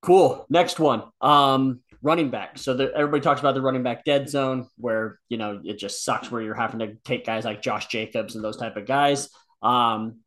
[0.00, 0.46] Cool.
[0.48, 1.02] Next one.
[1.20, 2.58] Um, running back.
[2.58, 6.04] So the, everybody talks about the running back dead zone, where you know it just
[6.04, 9.28] sucks where you're having to take guys like Josh Jacobs and those type of guys.
[9.62, 10.20] Um,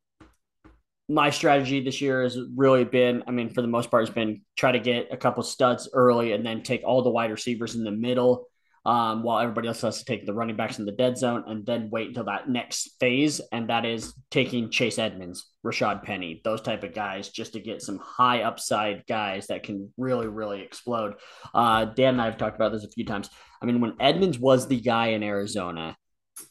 [1.07, 4.41] my strategy this year has really been, I mean, for the most part, has been
[4.57, 7.85] try to get a couple studs early and then take all the wide receivers in
[7.85, 8.46] the middle
[8.87, 11.65] um, while everybody else has to take the running backs in the dead zone and
[11.65, 13.41] then wait until that next phase.
[13.51, 17.81] And that is taking Chase Edmonds, Rashaad Penny, those type of guys just to get
[17.81, 21.15] some high upside guys that can really, really explode.
[21.53, 23.29] Uh, Dan and I have talked about this a few times.
[23.61, 25.97] I mean, when Edmonds was the guy in Arizona,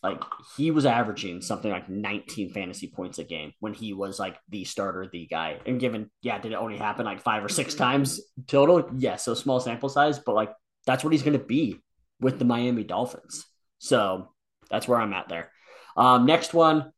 [0.02, 0.22] like
[0.58, 4.64] he was averaging something like 19 fantasy points a game when he was like the
[4.64, 5.58] starter, the guy.
[5.64, 8.90] And given, yeah, did it only happen like five or six times total?
[8.94, 10.52] Yes, so small sample size, but like
[10.86, 11.80] that's what he's going to be
[12.20, 13.44] with the Miami Dolphins.
[13.78, 14.32] So
[14.70, 15.50] that's where I'm at there.
[15.96, 16.92] Um, next one,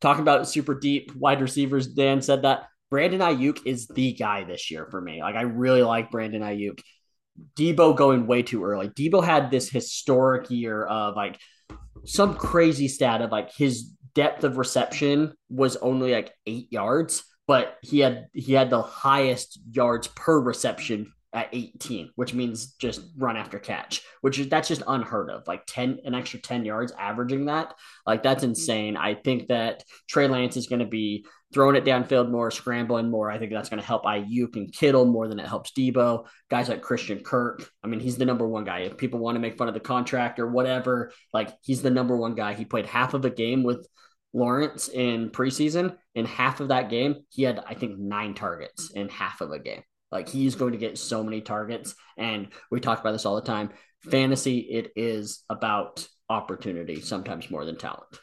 [0.00, 1.86] talking about super deep wide receivers.
[1.86, 5.22] Dan said that Brandon Aiyuk is the guy this year for me.
[5.22, 6.80] Like I really like Brandon Aiyuk.
[7.58, 8.88] Deebo going way too early.
[8.88, 11.38] Deebo had this historic year of like
[12.04, 17.76] some crazy stat of like his depth of reception was only like eight yards, but
[17.82, 23.36] he had he had the highest yards per reception at 18, which means just run
[23.36, 25.46] after catch, which is that's just unheard of.
[25.46, 27.74] Like 10, an extra 10 yards averaging that.
[28.06, 28.50] Like that's mm-hmm.
[28.50, 28.96] insane.
[28.96, 33.30] I think that Trey Lance is going to be throwing it downfield more, scrambling more.
[33.30, 36.26] I think that's going to help Aiyuk and Kittle more than it helps Deebo.
[36.48, 37.68] Guys like Christian Kirk.
[37.84, 38.80] I mean, he's the number one guy.
[38.80, 42.16] If people want to make fun of the contract or whatever, like he's the number
[42.16, 42.54] one guy.
[42.54, 43.86] He played half of a game with
[44.32, 45.96] Lawrence in preseason.
[46.14, 49.58] In half of that game, he had, I think, nine targets in half of a
[49.58, 49.82] game.
[50.12, 51.94] Like he's going to get so many targets.
[52.16, 53.70] And we talk about this all the time.
[54.10, 58.20] Fantasy, it is about opportunity, sometimes more than talent.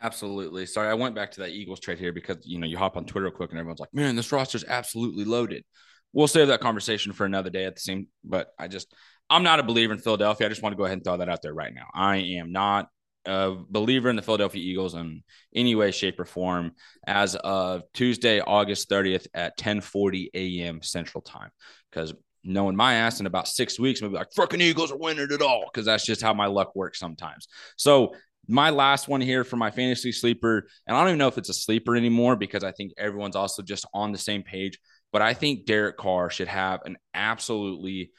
[0.00, 0.64] Absolutely.
[0.66, 3.04] Sorry, I went back to that Eagles trade here because you know you hop on
[3.04, 5.64] Twitter quick and everyone's like, "Man, this roster's absolutely loaded."
[6.12, 8.06] We'll save that conversation for another day at the same.
[8.24, 8.94] But I just
[9.28, 10.46] I'm not a believer in Philadelphia.
[10.46, 11.86] I just want to go ahead and throw that out there right now.
[11.92, 12.88] I am not
[13.28, 15.22] a believer in the Philadelphia Eagles in
[15.54, 16.72] any way, shape, or form
[17.06, 20.82] as of Tuesday, August 30th at 10:40 a.m.
[20.82, 21.50] Central Time.
[21.90, 25.42] Because knowing my ass in about six weeks, maybe like fucking Eagles are winning it
[25.42, 25.64] all.
[25.70, 27.46] Because that's just how my luck works sometimes.
[27.76, 28.14] So
[28.48, 31.50] my last one here for my fantasy sleeper, and I don't even know if it's
[31.50, 34.78] a sleeper anymore because I think everyone's also just on the same page.
[35.12, 38.10] But I think Derek Carr should have an absolutely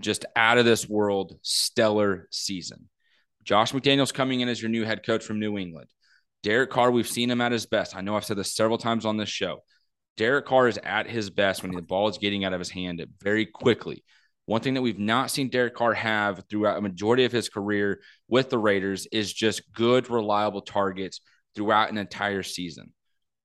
[0.00, 2.88] just out of this world stellar season.
[3.44, 5.88] Josh McDaniels coming in as your new head coach from New England.
[6.42, 7.94] Derek Carr, we've seen him at his best.
[7.94, 9.62] I know I've said this several times on this show.
[10.16, 13.04] Derek Carr is at his best when the ball is getting out of his hand
[13.22, 14.04] very quickly.
[14.46, 18.00] One thing that we've not seen Derek Carr have throughout a majority of his career
[18.28, 21.20] with the Raiders is just good, reliable targets
[21.54, 22.92] throughout an entire season.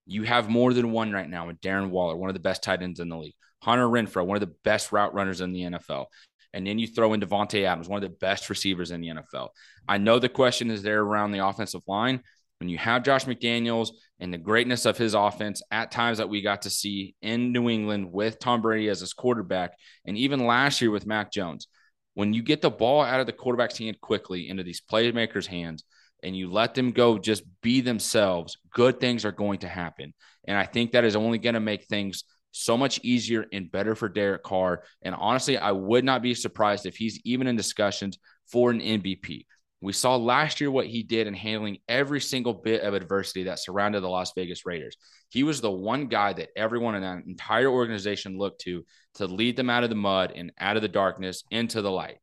[0.05, 2.81] You have more than one right now with Darren Waller, one of the best tight
[2.81, 3.35] ends in the league.
[3.61, 6.05] Hunter Renfrow, one of the best route runners in the NFL.
[6.53, 9.49] And then you throw in Davante Adams, one of the best receivers in the NFL.
[9.87, 12.21] I know the question is there around the offensive line.
[12.59, 13.89] When you have Josh McDaniels
[14.19, 17.69] and the greatness of his offense at times that we got to see in New
[17.69, 19.73] England with Tom Brady as his quarterback,
[20.05, 21.67] and even last year with Mac Jones,
[22.15, 25.83] when you get the ball out of the quarterback's hand quickly into these playmakers' hands
[26.23, 30.15] and you let them go just be themselves, good things are going to happen.
[30.47, 32.23] And I think that is only going to make things
[32.57, 34.83] so much easier and better for Derek Carr.
[35.01, 38.17] And honestly, I would not be surprised if he's even in discussions
[38.51, 39.45] for an MVP.
[39.79, 43.59] We saw last year what he did in handling every single bit of adversity that
[43.59, 44.97] surrounded the Las Vegas Raiders.
[45.29, 48.83] He was the one guy that everyone in that entire organization looked to
[49.15, 52.17] to lead them out of the mud and out of the darkness into the light.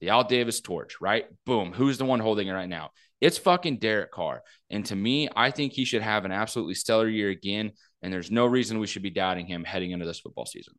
[0.00, 1.26] The Al Davis torch, right?
[1.46, 1.72] Boom.
[1.72, 2.90] Who's the one holding it right now?
[3.20, 4.42] It's fucking Derek Carr.
[4.70, 7.72] And to me, I think he should have an absolutely stellar year again.
[8.02, 10.74] And there's no reason we should be doubting him heading into this football season.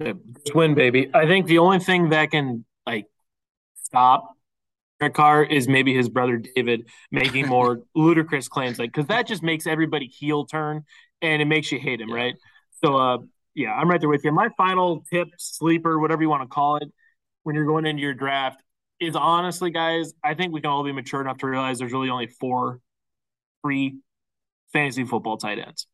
[0.00, 1.10] Just win, baby.
[1.14, 3.06] I think the only thing that can like
[3.82, 4.34] stop
[5.00, 9.42] Derek Carr is maybe his brother David making more ludicrous claims, like because that just
[9.42, 10.84] makes everybody heel turn
[11.20, 12.16] and it makes you hate him, yeah.
[12.16, 12.34] right?
[12.84, 13.18] So, uh,
[13.54, 14.32] yeah, I'm right there with you.
[14.32, 16.88] My final tip, sleeper, whatever you want to call it,
[17.42, 18.62] when you're going into your draft
[19.00, 22.10] is honestly, guys, I think we can all be mature enough to realize there's really
[22.10, 22.80] only four
[23.62, 23.98] free
[24.72, 25.86] fantasy football tight ends,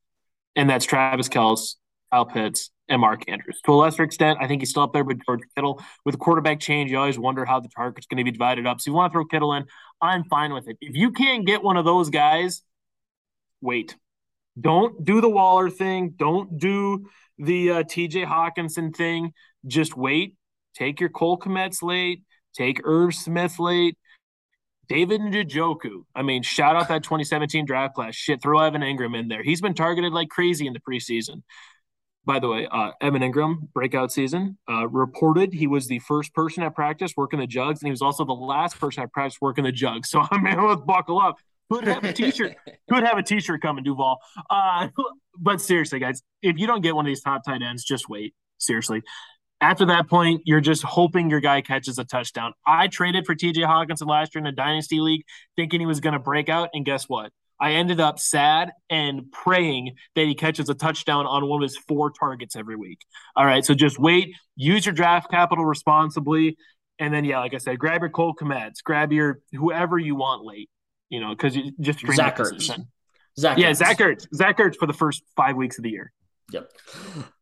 [0.57, 1.77] and that's Travis Kelce,
[2.13, 3.61] Kyle Pitts, and Mark Andrews.
[3.65, 5.81] To a lesser extent, I think he's still up there with George Kittle.
[6.05, 8.81] With a quarterback change, you always wonder how the target's going to be divided up.
[8.81, 9.65] So you want to throw Kittle in,
[10.03, 10.77] I'm fine with it.
[10.81, 12.63] If you can't get one of those guys,
[13.61, 13.97] wait.
[14.61, 16.15] Don't do the Waller thing.
[16.17, 19.33] Don't do the uh, TJ Hockenson thing.
[19.67, 20.35] Just wait.
[20.75, 22.23] Take your Cole Kmet's late.
[22.55, 23.97] Take Irv Smith late.
[24.91, 26.03] David Njoku.
[26.17, 28.17] I mean, shout out that 2017 draft class.
[28.17, 29.41] Shit, throw Evan Engram in there.
[29.45, 31.45] He's been targeted like crazy in the preseason.
[32.25, 36.65] By the way, uh, Evan Engram breakout season uh, reported he was the first person
[36.65, 39.63] at practice working the jugs, and he was also the last person at practice working
[39.63, 40.11] the jugs.
[40.11, 41.37] So I mean, let's buckle up.
[41.71, 42.57] Could have a t-shirt.
[42.91, 44.19] could have a t-shirt coming, Duval.
[44.51, 44.89] Uh,
[45.39, 48.35] but seriously, guys, if you don't get one of these top tight ends, just wait.
[48.59, 49.03] Seriously.
[49.61, 52.55] After that point, you're just hoping your guy catches a touchdown.
[52.67, 55.23] I traded for TJ Hockenson last year in a dynasty league,
[55.57, 57.31] thinking he was going to break out, and guess what?
[57.61, 61.77] I ended up sad and praying that he catches a touchdown on one of his
[61.77, 63.01] four targets every week.
[63.37, 66.57] All right, so just wait, use your draft capital responsibly,
[66.99, 70.43] and then yeah, like I said, grab your Cole Kmets, grab your whoever you want
[70.43, 70.71] late,
[71.11, 72.79] you know, because you just Zach Ertz.
[73.39, 73.77] Zach yeah, Ertz.
[73.77, 74.27] Zach Ertz.
[74.35, 76.13] Zach Ertz for the first five weeks of the year.
[76.53, 76.71] Yep.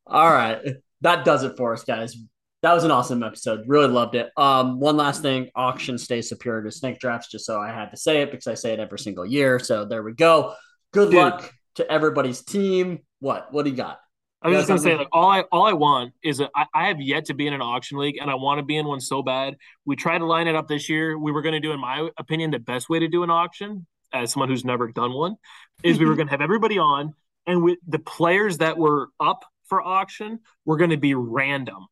[0.06, 2.16] All right, that does it for us, guys
[2.62, 3.64] that was an awesome episode.
[3.66, 4.30] Really loved it.
[4.36, 7.96] Um, one last thing, auction stays superior to snake drafts, just so I had to
[7.96, 9.58] say it because I say it every single year.
[9.58, 10.54] So there we go.
[10.92, 11.20] Good Dude.
[11.20, 13.00] luck to everybody's team.
[13.20, 13.52] What?
[13.52, 14.00] What do you got?
[14.40, 17.00] I was just gonna say, like, all I all I want is I, I have
[17.00, 19.22] yet to be in an auction league, and I want to be in one so
[19.22, 19.56] bad.
[19.84, 21.18] We tried to line it up this year.
[21.18, 23.86] We were going to do, in my opinion, the best way to do an auction,
[24.12, 25.36] as someone who's never done one,
[25.82, 27.14] is we were going to have everybody on,
[27.46, 31.86] and with the players that were up for auction were going to be random.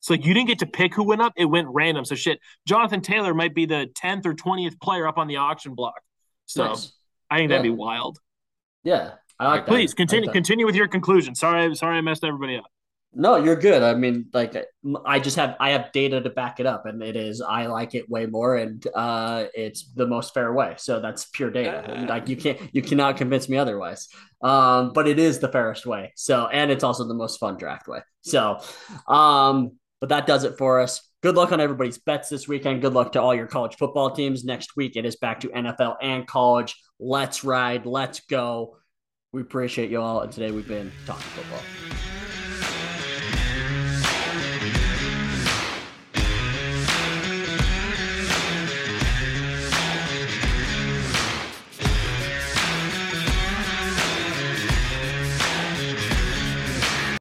[0.00, 2.04] So like you didn't get to pick who went up; it went random.
[2.04, 5.74] So shit, Jonathan Taylor might be the tenth or twentieth player up on the auction
[5.74, 6.00] block.
[6.46, 6.92] So nice.
[7.30, 7.56] I think yeah.
[7.56, 8.18] that'd be wild.
[8.84, 9.96] Yeah, I like Please that.
[9.96, 10.26] continue.
[10.26, 11.34] Like continue with your conclusion.
[11.34, 12.66] Sorry, sorry, I messed everybody up.
[13.18, 13.82] No, you're good.
[13.82, 14.54] I mean, like
[15.06, 17.94] I just have I have data to back it up, and it is I like
[17.94, 20.74] it way more, and uh, it's the most fair way.
[20.76, 22.02] So that's pure data.
[22.02, 24.08] Uh, like you can't you cannot convince me otherwise.
[24.42, 26.12] Um, but it is the fairest way.
[26.14, 28.00] So and it's also the most fun draft way.
[28.20, 28.60] So,
[29.08, 31.00] um, but that does it for us.
[31.22, 32.82] Good luck on everybody's bets this weekend.
[32.82, 34.44] Good luck to all your college football teams.
[34.44, 36.76] Next week, it is back to NFL and college.
[37.00, 37.86] Let's ride.
[37.86, 38.76] Let's go.
[39.32, 40.20] We appreciate you all.
[40.20, 42.05] And today we've been talking football.